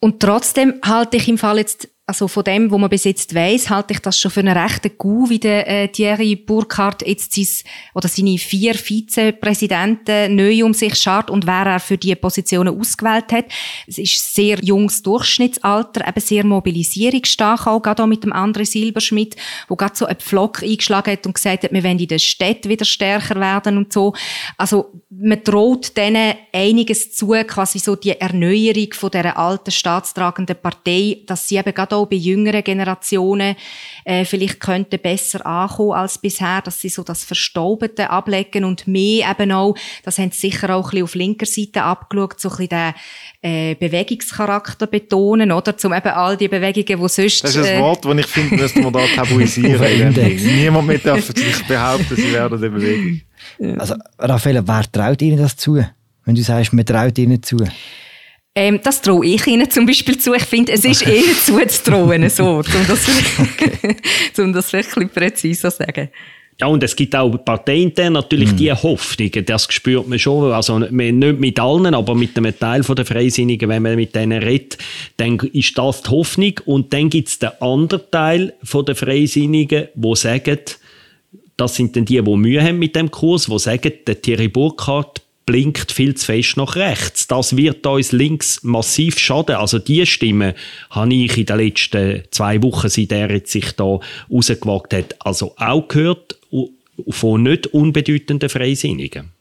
Und 0.00 0.20
trotzdem 0.20 0.74
halte 0.82 1.16
ich 1.16 1.28
im 1.28 1.38
Fall 1.38 1.58
jetzt 1.58 1.88
also 2.08 2.28
von 2.28 2.44
dem, 2.44 2.70
wo 2.70 2.78
man 2.78 2.88
bis 2.88 3.02
jetzt 3.02 3.34
weiß, 3.34 3.68
halte 3.68 3.92
ich 3.92 3.98
das 3.98 4.20
schon 4.20 4.30
für 4.30 4.38
einen 4.38 4.56
rechten 4.56 4.96
Coup, 4.96 5.28
wie 5.28 5.40
der 5.40 5.66
äh, 5.66 5.88
Thierry 5.88 6.36
Burkhardt 6.36 7.04
jetzt 7.04 7.34
sein, 7.34 7.68
oder 7.94 8.06
seine 8.06 8.38
vier 8.38 8.74
Vizepräsidenten 8.74 10.36
neu 10.36 10.64
um 10.64 10.72
sich 10.72 10.94
schart 10.94 11.30
und 11.30 11.48
wer 11.48 11.66
er 11.66 11.80
für 11.80 11.98
die 11.98 12.14
Positionen 12.14 12.78
ausgewählt 12.78 13.32
hat. 13.32 13.46
Es 13.88 13.98
ist 13.98 14.34
sehr 14.36 14.60
junges 14.62 15.02
Durchschnittsalter, 15.02 16.06
eben 16.06 16.20
sehr 16.20 16.44
mobilisierungsstark, 16.44 17.66
auch 17.66 17.82
gerade 17.82 18.04
auch 18.04 18.06
mit 18.06 18.22
dem 18.22 18.32
anderen 18.32 18.66
Silberschmidt, 18.66 19.34
wo 19.66 19.74
gerade 19.74 19.96
so 19.96 20.06
einen 20.06 20.20
Pflock 20.20 20.62
eingeschlagen 20.62 21.10
hat 21.10 21.26
und 21.26 21.34
gesagt 21.34 21.64
hat, 21.64 21.72
wir 21.72 21.82
wollen 21.82 21.98
in 21.98 22.06
der 22.06 22.20
Stadt 22.20 22.68
wieder 22.68 22.84
stärker 22.84 23.40
werden 23.40 23.78
und 23.78 23.92
so. 23.92 24.14
Also 24.56 24.92
man 25.10 25.42
droht 25.42 25.96
denen 25.96 26.34
einiges 26.52 27.12
zu, 27.14 27.30
quasi 27.48 27.80
so 27.80 27.96
die 27.96 28.20
Erneuerung 28.20 28.92
von 28.92 29.10
dieser 29.10 29.36
alten 29.36 29.72
staatstragenden 29.72 30.56
Partei, 30.62 31.18
dass 31.26 31.48
sie 31.48 31.56
eben 31.56 31.74
gerade 31.74 31.95
auch 31.96 32.06
bei 32.06 32.16
jüngeren 32.16 32.62
Generationen 32.62 33.56
äh, 34.04 34.24
vielleicht 34.24 34.60
könnte 34.60 34.98
besser 34.98 35.44
ankommen 35.44 35.92
als 35.92 36.18
bisher, 36.18 36.62
dass 36.62 36.80
sie 36.80 36.88
so 36.88 37.02
das 37.02 37.24
Verstaubete 37.24 38.10
ablegen 38.10 38.64
und 38.64 38.86
mehr 38.86 39.30
eben 39.30 39.52
auch, 39.52 39.74
das 40.04 40.18
haben 40.18 40.30
sie 40.30 40.50
sicher 40.50 40.74
auch 40.74 40.86
ein 40.86 40.90
bisschen 40.90 41.04
auf 41.04 41.14
linker 41.14 41.46
Seite 41.46 41.82
abgeschaut, 41.82 42.40
so 42.40 42.48
ein 42.50 42.56
bisschen 42.56 42.68
den 42.68 42.94
äh, 43.42 43.74
Bewegungscharakter 43.74 44.86
betonen, 44.86 45.50
oder? 45.50 45.76
Zum 45.76 45.92
eben 45.92 46.08
all 46.08 46.36
die 46.36 46.48
Bewegungen, 46.48 47.02
die 47.02 47.08
sonst... 47.08 47.44
Das 47.44 47.56
ist 47.56 47.66
ein 47.66 47.78
äh, 47.78 47.80
Wort, 47.80 48.04
das 48.04 48.16
ich 48.16 48.26
finde, 48.26 48.56
müsste 48.56 48.80
man 48.80 48.92
da 48.92 49.06
tabuisieren. 49.14 50.14
Niemand 50.14 50.86
mehr 50.86 50.98
darf 50.98 51.24
sich 51.24 51.66
behaupten, 51.66 52.14
sie 52.14 52.32
werden 52.32 52.60
der 52.60 52.68
Bewegung. 52.68 53.20
Also, 53.78 53.94
Raffaella, 54.18 54.62
wer 54.66 54.90
traut 54.90 55.22
Ihnen 55.22 55.38
das 55.38 55.56
zu? 55.56 55.82
Wenn 56.24 56.34
du 56.34 56.42
sagst, 56.42 56.72
man 56.72 56.84
traut 56.84 57.16
Ihnen 57.18 57.42
zu. 57.42 57.56
Ähm, 58.58 58.80
das 58.82 59.02
traue 59.02 59.26
ich 59.26 59.46
ihnen 59.46 59.70
zum 59.70 59.84
Beispiel 59.84 60.16
zu. 60.16 60.32
Ich 60.32 60.44
finde, 60.44 60.72
es 60.72 60.82
ist 60.82 61.02
okay. 61.02 61.18
ihnen 61.18 61.36
zuzutrauen, 61.36 62.28
so, 62.30 62.56
um 62.56 62.62
das 62.62 63.06
okay. 63.38 63.96
um 64.38 64.52
das 64.52 64.72
bisschen 64.72 65.10
präziser 65.10 65.70
zu 65.70 65.76
sagen. 65.76 66.08
Ja, 66.58 66.68
und 66.68 66.82
es 66.82 66.96
gibt 66.96 67.14
auch 67.14 67.36
parteiintern 67.36 68.14
natürlich 68.14 68.52
mm. 68.52 68.56
die 68.56 68.72
Hoffnungen, 68.72 69.44
das 69.44 69.68
spürt 69.70 70.08
man 70.08 70.18
schon, 70.18 70.52
also 70.52 70.78
nicht 70.78 70.90
mit 70.90 71.60
allen, 71.60 71.94
aber 71.94 72.14
mit 72.14 72.34
einem 72.38 72.58
Teil 72.58 72.80
der 72.80 73.04
Freisinnigen, 73.04 73.68
wenn 73.68 73.82
man 73.82 73.96
mit 73.96 74.14
denen 74.14 74.42
redet, 74.42 74.78
dann 75.18 75.36
ist 75.52 75.76
das 75.76 76.00
die 76.00 76.08
Hoffnung 76.08 76.54
und 76.64 76.94
dann 76.94 77.10
gibt 77.10 77.28
es 77.28 77.38
den 77.38 77.50
anderen 77.60 78.10
Teil 78.10 78.54
der 78.62 78.94
Freisinnigen, 78.94 79.88
die 79.94 80.16
sagen, 80.16 80.60
das 81.58 81.74
sind 81.74 81.94
dann 81.94 82.06
die, 82.06 82.22
die 82.22 82.36
Mühe 82.36 82.62
haben 82.62 82.78
mit 82.78 82.96
dem 82.96 83.10
Kurs, 83.10 83.46
die 83.46 83.58
sagen, 83.58 83.92
der 84.06 84.22
Thierry 84.22 84.48
Burkhardt 84.48 85.25
blinkt 85.46 85.92
viel 85.92 86.14
zu 86.14 86.26
fest 86.26 86.56
nach 86.56 86.74
rechts. 86.74 87.28
Das 87.28 87.56
wird 87.56 87.86
uns 87.86 88.12
links 88.12 88.62
massiv 88.64 89.18
schaden. 89.18 89.56
Also 89.56 89.78
die 89.78 90.04
Stimme 90.04 90.54
habe 90.90 91.14
ich 91.14 91.38
in 91.38 91.46
den 91.46 91.56
letzten 91.58 92.24
zwei 92.30 92.62
Wochen, 92.62 92.88
seit 92.88 93.12
er 93.12 93.40
sich 93.46 93.72
da 93.72 94.00
rausgewagt 94.30 94.92
hat, 94.92 95.16
also 95.20 95.54
auch 95.56 95.86
gehört 95.88 96.38
von 97.08 97.42
nicht 97.44 97.68
unbedeutenden 97.68 98.48
Freisinnigen. 98.48 99.32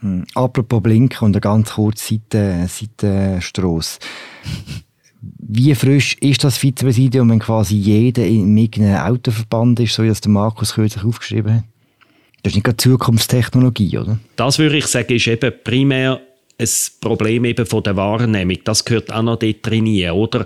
Hm. 0.00 0.24
Apropos 0.34 0.82
Blinken 0.82 1.26
und 1.26 1.34
eine 1.34 1.40
ganz 1.40 1.72
kurze 1.72 2.14
Seite, 2.14 2.66
Seitenstrasse. 2.68 3.98
Wie 5.20 5.74
frisch 5.74 6.16
ist 6.20 6.44
das 6.44 6.58
Vizepräsidium, 6.58 7.30
wenn 7.30 7.38
quasi 7.38 7.76
jeder 7.76 8.26
in 8.26 8.56
irgendeinem 8.56 9.00
Autoverband 9.00 9.80
ist, 9.80 9.94
so 9.94 10.02
wie 10.02 10.08
das 10.08 10.20
der 10.20 10.30
Markus 10.30 10.74
kürzlich 10.74 11.04
aufgeschrieben 11.04 11.54
hat? 11.54 11.64
Das 12.44 12.50
ist 12.50 12.56
nicht 12.56 12.64
gerade 12.64 12.76
Zukunftstechnologie, 12.76 13.96
oder? 13.96 14.18
Das 14.36 14.58
würde 14.58 14.76
ich 14.76 14.84
sagen, 14.84 15.14
ist 15.14 15.26
eben 15.26 15.50
primär 15.64 16.20
ein 16.58 16.68
Problem 17.00 17.46
eben 17.46 17.64
von 17.64 17.82
der 17.82 17.96
Wahrnehmung. 17.96 18.58
Das 18.64 18.84
gehört 18.84 19.10
auch 19.10 19.22
noch 19.22 19.38
dort 19.38 19.66
drin, 19.66 20.10
oder? 20.10 20.44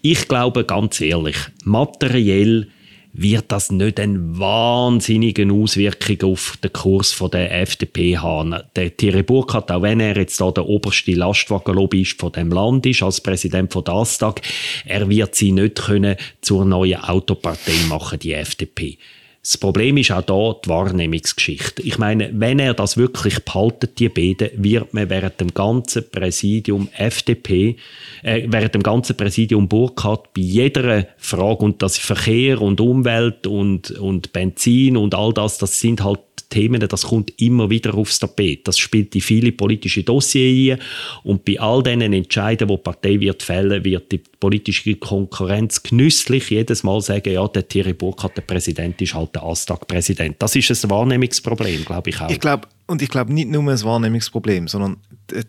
Ich 0.00 0.26
glaube 0.26 0.64
ganz 0.64 1.02
ehrlich, 1.02 1.36
materiell 1.64 2.68
wird 3.12 3.44
das 3.48 3.70
nicht 3.70 4.00
eine 4.00 4.38
wahnsinnige 4.38 5.46
Auswirkung 5.52 6.32
auf 6.32 6.56
den 6.64 6.72
Kurs 6.72 7.14
der 7.30 7.60
FDP 7.60 8.16
haben. 8.16 8.62
Der 8.74 8.96
Thierry 8.96 9.22
Burkhardt, 9.22 9.70
auch 9.70 9.82
wenn 9.82 10.00
er 10.00 10.16
jetzt 10.16 10.40
da 10.40 10.50
der 10.50 10.66
oberste 10.66 11.12
Lastwagenlobbyist 11.12 12.18
von 12.18 12.32
dem 12.32 12.48
Land 12.48 12.86
ist, 12.86 13.02
als 13.02 13.20
Präsident 13.20 13.70
von 13.70 13.84
Dastag, 13.84 14.40
er 14.86 15.10
wird 15.10 15.34
sie 15.34 15.52
nicht 15.52 15.82
können 15.82 16.16
zur 16.40 16.64
neuen 16.64 17.04
Autopartei 17.04 17.74
machen, 17.86 18.18
die 18.18 18.32
FDP. 18.32 18.96
Das 19.42 19.58
Problem 19.58 19.96
ist 19.96 20.12
auch 20.12 20.22
da 20.22 20.54
die 20.64 20.68
Wahrnehmungsgeschichte. 20.68 21.82
Ich 21.82 21.98
meine, 21.98 22.30
wenn 22.32 22.60
er 22.60 22.74
das 22.74 22.96
wirklich 22.96 23.44
behaltet, 23.44 23.98
die 23.98 24.08
beiden, 24.08 24.50
wird 24.54 24.94
man 24.94 25.10
während 25.10 25.40
dem 25.40 25.52
ganzen 25.52 26.08
Präsidium 26.08 26.88
FDP, 26.96 27.76
äh, 28.22 28.44
während 28.46 28.76
dem 28.76 28.84
ganzen 28.84 29.16
Präsidium 29.16 29.68
Burkhardt 29.68 30.32
bei 30.32 30.42
jeder 30.42 31.08
Frage 31.16 31.64
und 31.64 31.82
das 31.82 31.98
Verkehr 31.98 32.62
und 32.62 32.80
Umwelt 32.80 33.48
und, 33.48 33.90
und 33.90 34.32
Benzin 34.32 34.96
und 34.96 35.12
all 35.16 35.32
das, 35.32 35.58
das 35.58 35.80
sind 35.80 36.04
halt 36.04 36.20
Themen, 36.52 36.86
das 36.86 37.04
kommt 37.04 37.32
immer 37.40 37.70
wieder 37.70 37.94
aufs 37.94 38.18
Tapet. 38.18 38.68
Das 38.68 38.78
spielt 38.78 39.14
in 39.14 39.22
viele 39.22 39.52
politische 39.52 40.02
Dossiers 40.02 40.78
ein 40.78 40.84
und 41.24 41.44
bei 41.46 41.58
all 41.58 41.82
diesen 41.82 42.12
Entscheidungen, 42.12 42.68
die 42.68 42.76
die 42.76 42.82
Partei 42.82 43.20
wird 43.20 43.42
fällen, 43.42 43.84
wird 43.84 44.12
die 44.12 44.20
politische 44.38 44.96
Konkurrenz 44.96 45.82
genüsslich 45.82 46.50
jedes 46.50 46.82
Mal 46.82 47.00
sagen, 47.00 47.32
ja, 47.32 47.48
der 47.48 47.66
Thierry 47.66 47.94
Burkhardt, 47.94 48.36
der 48.36 48.42
Präsident, 48.42 49.00
ist 49.00 49.14
halt 49.14 49.31
der 49.34 49.42
Astag-Präsident. 49.42 50.36
Das 50.40 50.54
ist 50.56 50.70
ein 50.70 50.90
Wahrnehmungsproblem, 50.90 51.84
glaube 51.84 52.10
ich 52.10 52.20
auch. 52.20 52.30
Ich 52.30 52.40
glaube, 52.40 52.68
und 52.86 53.02
ich 53.02 53.08
glaube 53.08 53.32
nicht 53.32 53.48
nur 53.48 53.62
ein 53.62 53.82
Wahrnehmungsproblem, 53.82 54.68
sondern 54.68 54.98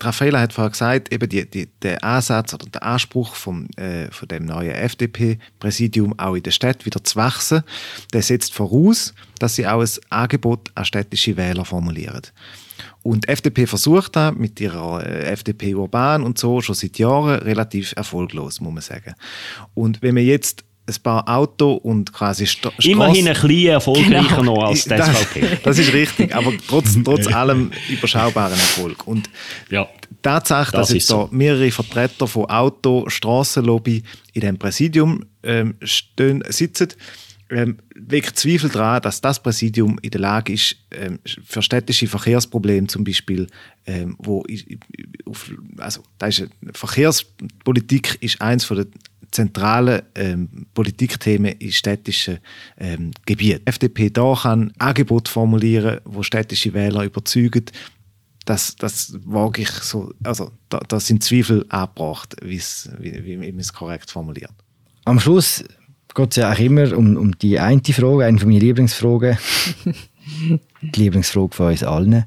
Raffaella 0.02 0.40
hat 0.40 0.54
vorher 0.54 0.72
gesagt, 0.72 1.14
eben 1.14 1.28
die, 1.28 1.50
die, 1.50 1.68
der 1.82 2.04
Ansatz 2.04 2.54
oder 2.54 2.68
der 2.68 2.84
Anspruch 2.84 3.36
vom, 3.36 3.68
äh, 3.76 4.10
von 4.12 4.28
dem 4.28 4.46
neuen 4.46 4.72
FDP-Präsidium 4.72 6.18
auch 6.18 6.36
in 6.36 6.44
der 6.44 6.52
Stadt 6.52 6.86
wieder 6.86 7.04
zu 7.04 7.16
wachsen, 7.16 7.64
der 8.14 8.22
setzt 8.22 8.54
voraus, 8.54 9.14
dass 9.40 9.56
sie 9.56 9.68
auch 9.68 9.82
ein 9.82 9.90
Angebot 10.10 10.70
an 10.76 10.86
städtische 10.86 11.36
Wähler 11.36 11.66
formulieren. 11.66 12.22
Und 13.02 13.26
die 13.26 13.30
FDP 13.30 13.68
versucht 13.68 14.16
da 14.16 14.32
mit 14.32 14.60
ihrer 14.62 15.06
äh, 15.06 15.32
FDP 15.32 15.76
Urban 15.76 16.24
und 16.24 16.38
so 16.38 16.62
schon 16.62 16.76
seit 16.76 16.98
Jahren 16.98 17.42
relativ 17.42 17.94
erfolglos, 17.98 18.62
muss 18.62 18.74
man 18.74 18.82
sagen. 18.82 19.14
Und 19.74 20.02
wenn 20.02 20.16
man 20.16 20.24
jetzt 20.24 20.64
ein 20.86 20.96
paar 21.02 21.28
Auto 21.30 21.74
und 21.74 22.12
quasi 22.12 22.46
St 22.46 22.70
Immerhin 22.84 23.28
ein 23.28 23.34
bisschen 23.34 23.68
erfolgreicher 23.68 24.38
genau. 24.38 24.56
noch 24.56 24.64
als 24.66 24.84
die 24.84 24.90
SVP. 24.90 25.58
Das, 25.64 25.78
ist 25.78 25.94
richtig, 25.94 26.36
aber 26.36 26.52
trotz, 26.68 26.98
trotz 27.04 27.28
allem 27.28 27.72
überschaubaren 27.90 28.54
Erfolg. 28.54 29.08
Und 29.08 29.30
ja, 29.70 29.88
Tatsache, 30.22 30.72
dass 30.72 30.88
das 30.88 30.96
jetzt 30.96 31.08
so. 31.08 31.28
da 31.30 31.36
mehrere 31.36 31.72
Vertreter 31.72 32.28
von 32.28 32.46
Auto, 32.46 33.08
Strassenlobby 33.08 34.04
in 34.34 34.42
dem 34.42 34.58
Präsidium 34.58 35.26
ähm, 35.44 35.76
stehen, 35.82 36.44
sitzen, 36.50 36.90
ähm, 37.50 37.78
weckt 37.96 38.38
Zweifel 38.38 38.70
daran, 38.70 39.02
dass 39.02 39.22
das 39.22 39.42
Präsidium 39.42 39.98
in 40.02 40.12
der 40.12 40.22
Lage 40.22 40.54
ist, 40.54 40.76
ähm, 40.92 41.20
für 41.46 41.62
städtische 41.62 42.08
Verkehrsprobleme 42.08 42.88
zum 42.88 43.04
Beispiel, 43.04 43.48
ähm, 43.86 44.16
wo 44.20 44.44
auf, 45.26 45.52
also 45.78 46.04
da 46.18 46.28
ist 46.28 46.48
Verkehrspolitik 46.74 48.18
ist 48.22 48.42
eins 48.42 48.66
von 48.66 48.78
den 48.78 48.92
zentralen 49.34 50.04
ähm, 50.16 50.68
Politikthemen 50.74 51.54
in 51.54 51.72
städtischen 51.72 52.40
ähm, 52.78 53.12
Gebieten. 53.26 53.62
Die 53.66 53.68
FDP 53.68 54.10
da 54.10 54.36
kann 54.42 54.72
Angebot 54.78 55.28
formulieren, 55.28 56.00
wo 56.06 56.24
städtische 56.24 56.74
Wähler 56.74 57.04
überzeugen. 57.04 57.66
Das, 58.46 58.76
das 58.76 59.18
wage 59.26 59.64
ich 59.64 59.70
so, 59.70 60.14
also 60.24 60.52
da, 60.70 60.80
da 60.88 61.00
sind 61.00 61.24
Zweifel 61.24 61.66
angebracht, 61.70 62.36
wie, 62.42 62.62
wie 63.00 63.38
man 63.38 63.60
es 63.60 63.74
korrekt 63.74 64.12
formuliert. 64.12 64.52
Am 65.06 65.20
Schluss 65.20 65.64
geht 66.14 66.32
es 66.32 66.36
ja 66.38 66.52
auch 66.52 66.60
immer 66.60 66.96
um, 66.96 67.18
um 67.18 67.38
die 67.38 67.60
eine 67.60 67.82
Frage, 67.82 68.26
eine 68.26 68.40
von 68.40 68.50
meinen 68.50 68.62
Lieblingsfragen. 68.62 69.38
die 70.82 71.00
Lieblingsfrage 71.00 71.56
von 71.56 71.68
uns 71.68 71.84
allen. 71.84 72.26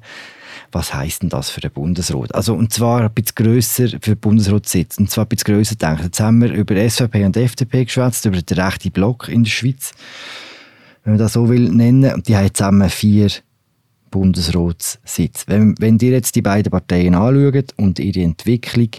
Was 0.77 0.93
heisst 0.93 1.23
denn 1.23 1.31
das 1.31 1.49
für 1.49 1.63
den 1.63 1.71
Bundesrat? 1.71 2.35
Also, 2.35 2.53
und 2.53 2.71
zwar 2.71 3.01
ein 3.01 3.11
bisschen 3.15 3.35
grösser 3.35 3.89
für 3.89 4.15
den 4.15 4.19
Bundesratssitz. 4.19 4.99
Und 4.99 5.11
zwar 5.11 5.25
ein 5.25 5.29
bisschen 5.29 5.55
grösser 5.55 5.75
denken. 5.75 6.03
Jetzt 6.03 6.21
haben 6.21 6.43
wir 6.43 6.53
über 6.53 6.75
SVP 6.77 7.25
und 7.25 7.35
FDP 7.35 7.87
geschwätzt, 7.87 8.27
über 8.27 8.43
den 8.43 8.61
rechten 8.61 8.91
Block 8.91 9.31
in 9.31 9.45
der 9.45 9.51
Schweiz. 9.51 9.93
Wenn 11.03 11.15
man 11.15 11.19
das 11.19 11.33
so 11.33 11.49
will 11.49 11.71
nennen. 11.71 12.13
Und 12.13 12.29
die 12.29 12.37
haben 12.37 12.53
zusammen 12.53 12.91
vier 12.91 13.31
Bundesratssitze. 14.11 15.45
Wenn, 15.47 15.75
wenn 15.79 15.99
ihr 15.99 16.11
jetzt 16.11 16.37
die 16.37 16.43
beiden 16.43 16.71
Parteien 16.71 17.15
anschaut 17.15 17.73
und 17.79 17.99
ihre 17.99 18.21
Entwicklung, 18.21 18.91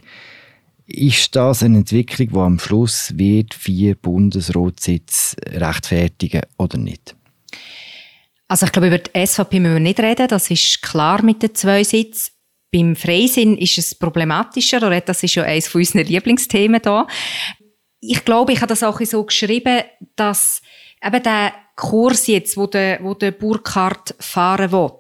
ist 0.88 1.36
das 1.36 1.62
eine 1.62 1.78
Entwicklung, 1.78 2.30
die 2.30 2.40
am 2.40 2.58
Schluss 2.58 3.16
wird 3.20 3.54
vier 3.54 3.94
Bundesratssitze 3.94 5.36
rechtfertigen 5.46 6.42
oder 6.58 6.80
nicht? 6.80 7.16
Also 8.48 8.66
ich 8.66 8.72
glaube, 8.72 8.88
über 8.88 8.98
die 8.98 9.26
SVP 9.26 9.60
müssen 9.60 9.74
wir 9.74 9.80
nicht 9.80 10.00
reden. 10.00 10.28
Das 10.28 10.50
ist 10.50 10.82
klar 10.82 11.22
mit 11.22 11.44
den 11.44 11.54
zwei 11.54 11.84
Sitzen. 11.84 12.32
Beim 12.72 12.96
Freisinn 12.96 13.58
ist 13.58 13.78
es 13.78 13.96
problematischer, 13.96 14.78
oder 14.78 15.00
das 15.00 15.24
ist 15.24 15.36
ja 15.36 15.44
eines 15.44 15.68
von 15.68 15.80
unseren 15.80 16.06
Lieblingsthemen 16.06 16.82
da. 16.82 17.08
Ich 18.02 18.24
glaube, 18.26 18.52
ich 18.52 18.60
habe 18.60 18.68
das 18.68 18.84
auch 18.84 19.00
so 19.02 19.24
geschrieben, 19.24 19.84
dass 20.16 20.62
eben 21.04 21.24
der 21.24 21.54
Kurs 21.78 22.28
jetzt, 22.28 22.58
wo 22.58 22.66
der, 22.66 23.02
wo 23.04 23.14
der 23.14 23.32
Burkhardt 23.32 24.16
fahren 24.20 24.72
will, 24.72 24.92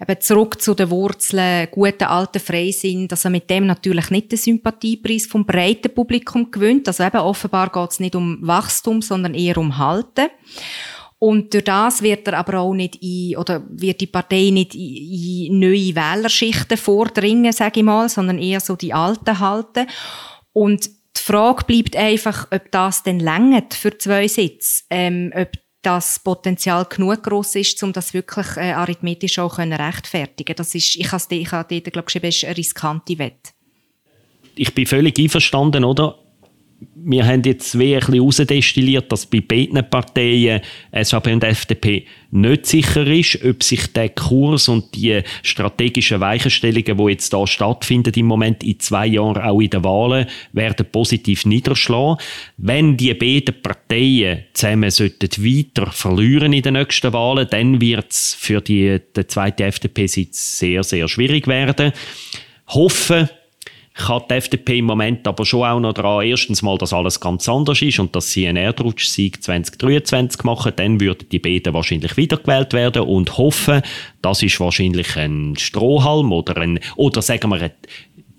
eben 0.00 0.20
zurück 0.20 0.62
zu 0.62 0.72
den 0.72 0.88
Wurzeln, 0.90 1.68
guten 1.70 2.04
alten 2.04 2.38
Freisinn, 2.38 3.08
dass 3.08 3.24
er 3.24 3.30
mit 3.30 3.50
dem 3.50 3.66
natürlich 3.66 4.10
nicht 4.10 4.30
den 4.30 4.38
Sympathiepreis 4.38 5.26
vom 5.26 5.44
breiten 5.44 5.92
Publikum 5.92 6.50
gewinnt. 6.50 6.86
Also 6.86 7.02
eben 7.02 7.18
offenbar 7.18 7.70
geht 7.70 7.90
es 7.90 8.00
nicht 8.00 8.14
um 8.14 8.38
Wachstum, 8.40 9.02
sondern 9.02 9.34
eher 9.34 9.58
um 9.58 9.78
Halten. 9.78 10.28
Und 11.22 11.54
durch 11.54 11.62
das 11.62 12.02
wird 12.02 12.26
er 12.26 12.36
aber 12.36 12.58
auch 12.58 12.74
nicht 12.74 12.96
in, 12.96 13.36
oder 13.36 13.62
wird 13.70 14.00
die 14.00 14.08
Partei 14.08 14.50
nicht 14.50 14.74
in, 14.74 15.52
in 15.52 15.60
neue 15.60 15.94
Wählerschichten 15.94 16.76
vordringen, 16.76 17.52
sage 17.52 17.78
ich 17.78 17.86
mal, 17.86 18.08
sondern 18.08 18.40
eher 18.40 18.58
so 18.58 18.74
die 18.74 18.92
alten 18.92 19.38
halten. 19.38 19.86
Und 20.52 20.86
die 20.86 21.22
Frage 21.22 21.64
bleibt 21.64 21.94
einfach, 21.94 22.48
ob 22.50 22.68
das 22.72 23.04
denn 23.04 23.20
längert 23.20 23.72
für 23.72 23.96
zwei 23.96 24.26
Sitze, 24.26 24.82
ähm, 24.90 25.32
ob 25.36 25.52
das 25.82 26.18
Potenzial 26.18 26.86
genug 26.86 27.22
groß 27.22 27.54
ist, 27.54 27.80
um 27.84 27.92
das 27.92 28.14
wirklich 28.14 28.56
äh, 28.56 28.72
arithmetisch 28.72 29.38
auch 29.38 29.54
können 29.54 29.80
rechtfertigen. 29.80 30.56
Das 30.56 30.74
ist, 30.74 30.96
ich 30.96 31.12
habe 31.12 31.34
ich 31.36 31.52
habe 31.52 31.80
dort, 31.80 31.92
glaube 31.92 32.28
ich, 32.28 32.44
eine 32.44 32.56
riskante 32.56 33.16
Wette. 33.20 33.52
Ich 34.56 34.74
bin 34.74 34.86
völlig 34.86 35.16
einverstanden, 35.20 35.84
oder? 35.84 36.18
Wir 36.94 37.26
haben 37.26 37.42
jetzt 37.44 37.78
wie 37.78 37.94
ein 37.94 38.00
bisschen 38.00 38.14
herausdestilliert, 38.14 39.10
dass 39.10 39.26
bei 39.26 39.40
beiden 39.40 39.88
Parteien, 39.88 40.60
SVP 40.92 41.32
und 41.32 41.44
FDP, 41.44 42.06
nicht 42.30 42.66
sicher 42.66 43.06
ist, 43.06 43.44
ob 43.44 43.62
sich 43.62 43.92
der 43.92 44.08
Kurs 44.08 44.68
und 44.68 44.94
die 44.94 45.20
strategischen 45.42 46.20
Weichenstellungen, 46.20 46.96
die 46.96 47.12
jetzt 47.12 47.32
da 47.32 47.46
stattfinden 47.46 48.12
im 48.14 48.26
Moment 48.26 48.64
in 48.64 48.80
zwei 48.80 49.06
Jahren 49.06 49.42
auch 49.42 49.60
in 49.60 49.70
den 49.70 49.84
Wahlen, 49.84 50.26
werden 50.52 50.86
positiv 50.90 51.44
niederschlagen. 51.44 52.16
Wenn 52.56 52.96
die 52.96 53.12
beiden 53.14 53.60
Parteien 53.60 54.44
zusammen 54.54 54.90
sollten 54.90 55.28
weiter 55.44 55.92
verlieren 55.92 56.52
in 56.52 56.62
den 56.62 56.74
nächsten 56.74 57.12
Wahlen, 57.12 57.48
dann 57.50 57.80
wird 57.80 58.10
es 58.10 58.34
für 58.34 58.60
die, 58.60 58.98
den 59.14 59.28
zweiten 59.28 59.62
FDP-Sitz 59.62 60.58
sehr, 60.58 60.82
sehr 60.84 61.08
schwierig 61.08 61.46
werden. 61.46 61.92
Hoffen, 62.68 63.28
kann 63.94 64.22
die 64.30 64.34
FDP 64.34 64.78
im 64.78 64.86
Moment 64.86 65.26
aber 65.28 65.44
schon 65.44 65.64
auch 65.64 65.80
noch 65.80 65.92
daran, 65.92 66.24
erstens 66.24 66.62
mal, 66.62 66.78
dass 66.78 66.92
alles 66.92 67.20
ganz 67.20 67.48
anders 67.48 67.82
ist 67.82 67.98
und 67.98 68.16
dass 68.16 68.32
sie 68.32 68.46
einen 68.46 68.56
Erdrutschsieg 68.56 69.42
2023 69.42 70.44
machen, 70.44 70.72
dann 70.76 71.00
würden 71.00 71.28
die 71.30 71.38
beiden 71.38 71.74
wahrscheinlich 71.74 72.16
wiedergewählt 72.16 72.72
werden 72.72 73.02
und 73.02 73.36
hoffen, 73.36 73.82
das 74.22 74.42
ist 74.42 74.60
wahrscheinlich 74.60 75.16
ein 75.16 75.56
Strohhalm 75.58 76.32
oder 76.32 76.56
ein, 76.56 76.80
oder 76.96 77.20
sagen 77.20 77.50
wir, 77.50 77.70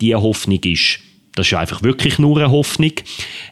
die 0.01 0.15
Hoffnung 0.15 0.59
ist, 0.63 0.99
das 1.35 1.47
ist 1.47 1.53
einfach 1.53 1.81
wirklich 1.83 2.19
nur 2.19 2.37
eine 2.37 2.51
Hoffnung. 2.51 2.91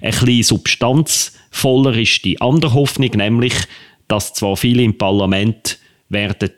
Ein 0.01 0.11
bisschen 0.11 0.43
substanzvoller 0.43 1.95
ist 1.95 2.23
die 2.25 2.39
andere 2.41 2.73
Hoffnung, 2.73 3.11
nämlich, 3.15 3.53
dass 4.07 4.33
zwar 4.33 4.57
viele 4.57 4.83
im 4.83 4.97
Parlament 4.97 5.79
werden 6.11 6.49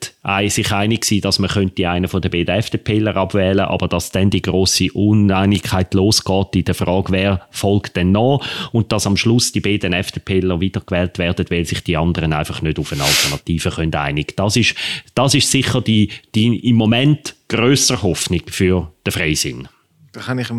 sich 0.50 0.72
einig 0.72 1.06
sein, 1.06 1.22
dass 1.22 1.40
man 1.40 1.50
einen 1.50 2.08
von 2.08 2.22
den 2.22 2.32
beiden 2.32 2.56
FDPler 2.56 3.16
abwählen, 3.16 3.60
aber 3.60 3.88
dass 3.88 4.12
dann 4.12 4.30
die 4.30 4.42
große 4.42 4.92
Uneinigkeit 4.94 5.94
losgeht 5.94 6.56
in 6.56 6.66
der 6.66 6.76
Frage, 6.76 7.12
wer 7.12 7.48
folgt 7.52 7.96
denn 7.96 8.12
noch 8.12 8.46
und 8.72 8.92
dass 8.92 9.08
am 9.08 9.18
Schluss 9.18 9.52
die 9.52 9.62
beiden 9.62 9.94
FDPler 9.94 10.60
wiedergewählt 10.60 11.20
werden, 11.20 11.46
weil 11.50 11.66
sich 11.66 11.84
die 11.84 11.98
anderen 11.98 12.34
einfach 12.34 12.62
nicht 12.62 12.80
auf 12.80 12.92
eine 12.92 13.04
Alternative 13.04 13.70
können 13.70 13.96
einigen. 13.96 14.34
Das 14.36 14.56
ist, 14.56 14.76
das 15.16 15.36
ist 15.36 15.52
sicher 15.52 15.82
die, 15.82 16.10
die 16.36 16.68
im 16.68 16.76
Moment 16.76 17.36
größere 17.48 18.02
Hoffnung 18.02 18.42
für 18.48 18.92
den 19.06 19.12
Freisinn. 19.12 19.68
Da 20.12 20.22
kann 20.22 20.40
ich 20.40 20.50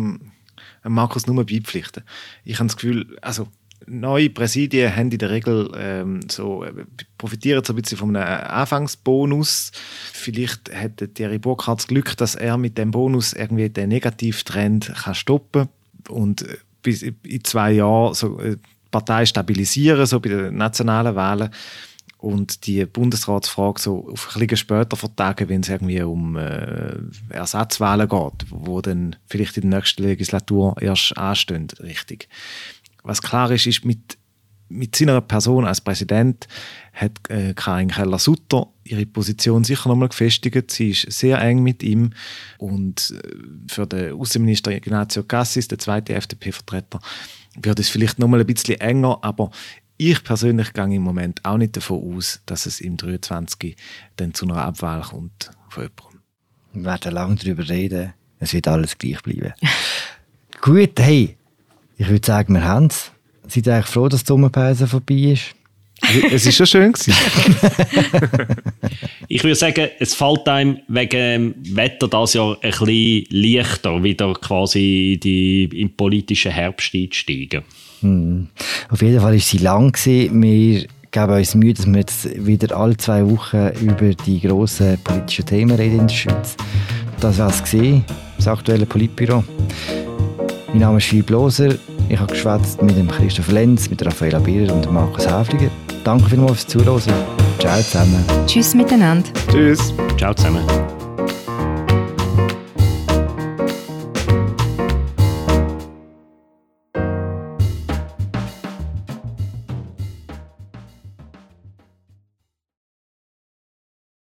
Markus 0.83 1.27
nur 1.27 1.45
beipflichten. 1.45 2.03
Ich 2.43 2.59
habe 2.59 2.67
das 2.67 2.77
Gefühl, 2.77 3.17
also 3.21 3.47
neue 3.87 4.29
Präsidien 4.29 4.95
haben 4.95 5.11
in 5.11 5.17
der 5.17 5.29
Regel 5.29 5.71
ähm, 5.77 6.21
so, 6.29 6.63
äh, 6.63 6.73
profitieren 7.17 7.63
so 7.63 7.73
ein 7.73 7.81
bisschen 7.81 7.97
von 7.97 8.15
einem 8.15 8.47
Anfangsbonus. 8.47 9.71
Vielleicht 10.11 10.71
hätte 10.71 11.13
Thierry 11.13 11.39
Burkhardt 11.39 11.79
das 11.79 11.87
Glück, 11.87 12.17
dass 12.17 12.35
er 12.35 12.57
mit 12.57 12.77
dem 12.77 12.91
Bonus 12.91 13.33
irgendwie 13.33 13.69
den 13.69 13.89
Negativtrend 13.89 14.93
kann 14.95 15.15
stoppen 15.15 15.69
und 16.09 16.43
äh, 16.43 16.57
bis 16.81 17.01
in 17.01 17.43
zwei 17.43 17.73
Jahren 17.73 18.13
so 18.13 18.39
äh, 18.39 18.57
die 18.57 18.89
Partei 18.91 19.25
stabilisieren, 19.25 20.05
so 20.05 20.19
bei 20.19 20.29
den 20.29 20.55
nationalen 20.55 21.15
Wahlen 21.15 21.49
und 22.17 22.65
die 22.65 22.85
Bundesratsfrage 22.85 23.79
so 23.79 24.09
auf 24.11 24.35
ein 24.35 24.39
bisschen 24.39 24.57
später 24.57 24.95
vertagen, 24.95 25.49
wenn 25.49 25.61
es 25.61 25.69
irgendwie 25.69 26.01
um 26.01 26.37
äh, 26.37 26.95
Ersatzwahlen 27.29 28.09
geht, 28.09 28.45
wo 28.49 28.81
dann 28.81 29.15
vielleicht 29.27 29.57
in 29.57 29.69
der 29.69 29.79
nächsten 29.79 30.03
Legislatur 30.03 30.75
erst 30.81 31.17
anstehen, 31.17 31.67
richtig 31.81 32.29
was 33.05 33.21
klar 33.21 33.51
ist, 33.51 33.67
ist, 33.67 33.85
mit, 33.85 34.17
mit 34.67 34.95
seiner 34.95 35.21
Person 35.21 35.65
als 35.65 35.81
Präsident 35.81 36.47
hat 36.93 37.29
äh, 37.29 37.53
Karin 37.53 37.89
Keller-Sutter 37.89 38.67
ihre 38.83 39.05
Position 39.05 39.63
sicher 39.63 39.89
nochmal 39.89 40.09
gefestigt. 40.09 40.71
Sie 40.71 40.89
ist 40.91 41.11
sehr 41.11 41.39
eng 41.41 41.63
mit 41.63 41.83
ihm 41.83 42.11
und 42.57 43.13
äh, 43.23 43.71
für 43.71 43.85
den 43.87 44.13
Außenminister 44.13 44.71
Ignazio 44.71 45.23
Cassis, 45.23 45.67
der 45.67 45.79
zweite 45.79 46.13
FDP-Vertreter, 46.13 46.99
wird 47.61 47.79
es 47.79 47.89
vielleicht 47.89 48.19
nochmal 48.19 48.41
ein 48.41 48.47
bisschen 48.47 48.79
enger, 48.81 49.19
aber 49.21 49.51
ich 49.97 50.23
persönlich 50.23 50.73
gehe 50.73 50.83
im 50.83 51.03
Moment 51.03 51.45
auch 51.45 51.57
nicht 51.57 51.77
davon 51.77 52.17
aus, 52.17 52.41
dass 52.45 52.65
es 52.65 52.81
im 52.81 52.97
23 52.97 53.77
dann 54.17 54.33
zu 54.33 54.45
einer 54.45 54.57
Abwahl 54.57 55.01
kommt 55.01 55.51
von 55.69 55.83
jemandem. 55.83 56.21
Wir 56.73 56.83
werden 56.83 57.13
lange 57.13 57.35
darüber 57.35 57.69
reden. 57.69 58.13
Es 58.39 58.53
wird 58.53 58.67
alles 58.67 58.97
gleich 58.97 59.21
bleiben. 59.21 59.53
Gut, 60.61 60.99
hey, 60.99 61.37
ich 61.97 62.09
würde 62.09 62.25
sagen, 62.25 62.53
wir 62.53 62.63
haben 62.63 62.87
es. 62.87 63.11
Seid 63.47 63.67
ihr 63.67 63.75
eigentlich 63.75 63.85
froh, 63.87 64.07
dass 64.09 64.23
die 64.23 64.27
Sommerpause 64.27 64.87
vorbei 64.87 65.33
ist? 65.33 65.55
es 66.31 66.45
ist 66.45 66.57
schon 66.57 66.67
schön 66.67 66.93
ich 69.27 69.43
würde 69.43 69.55
sagen, 69.55 69.87
es 69.99 70.13
fällt 70.13 70.47
einem 70.47 70.79
wegen 70.87 71.09
dem 71.09 71.55
Wetter 71.75 72.07
das 72.07 72.33
Jahr 72.33 72.57
ein 72.61 72.71
bisschen 72.71 73.25
leichter, 73.29 74.03
wieder 74.03 74.33
quasi 74.33 75.19
die, 75.21 75.63
im 75.73 75.95
politischen 75.95 76.51
Herbst 76.51 76.93
einzusteigen. 76.93 77.63
Hm. 78.01 78.47
Auf 78.89 79.01
jeden 79.01 79.19
Fall 79.19 79.33
war 79.33 79.39
sie 79.39 79.57
lang. 79.59 79.93
Gewesen. 79.93 80.41
Wir 80.41 80.85
geben 81.11 81.33
uns 81.33 81.55
Mühe, 81.55 81.73
dass 81.73 81.87
wir 81.87 81.99
jetzt 81.99 82.45
wieder 82.45 82.75
alle 82.75 82.97
zwei 82.97 83.25
Wochen 83.25 83.69
über 83.81 84.13
die 84.13 84.41
grossen 84.41 84.97
politischen 85.03 85.45
Themen 85.45 85.77
reden 85.77 86.01
in 86.01 86.07
der 86.07 86.13
Schweiz. 86.13 86.57
Das 87.19 87.39
war 87.39 87.49
es, 87.49 87.63
das 88.37 88.47
aktuelle 88.47 88.85
Politbüro. 88.85 89.43
Mein 90.75 90.81
Name 90.81 90.97
ist 90.97 91.05
Philipp 91.05 91.29
Loser. 91.29 91.69
Ich 92.09 92.19
habe 92.19 92.33
geschwätzt 92.33 92.81
mit 92.81 92.97
dem 92.97 93.07
Christoph 93.07 93.49
Lenz, 93.49 93.89
mit 93.89 94.05
Raffaella 94.05 94.39
Bierer 94.39 94.73
und 94.73 94.91
Markus 94.91 95.25
Häfliger. 95.25 95.71
Danke 96.03 96.29
vielmals 96.29 96.65
fürs 96.65 96.67
Zuhören. 96.67 97.13
Ciao 97.59 97.77
zusammen. 97.77 98.21
Tschüss 98.45 98.75
miteinander. 98.75 99.29
Tschüss. 99.49 99.93
Ciao 100.17 100.33
zusammen. 100.33 100.65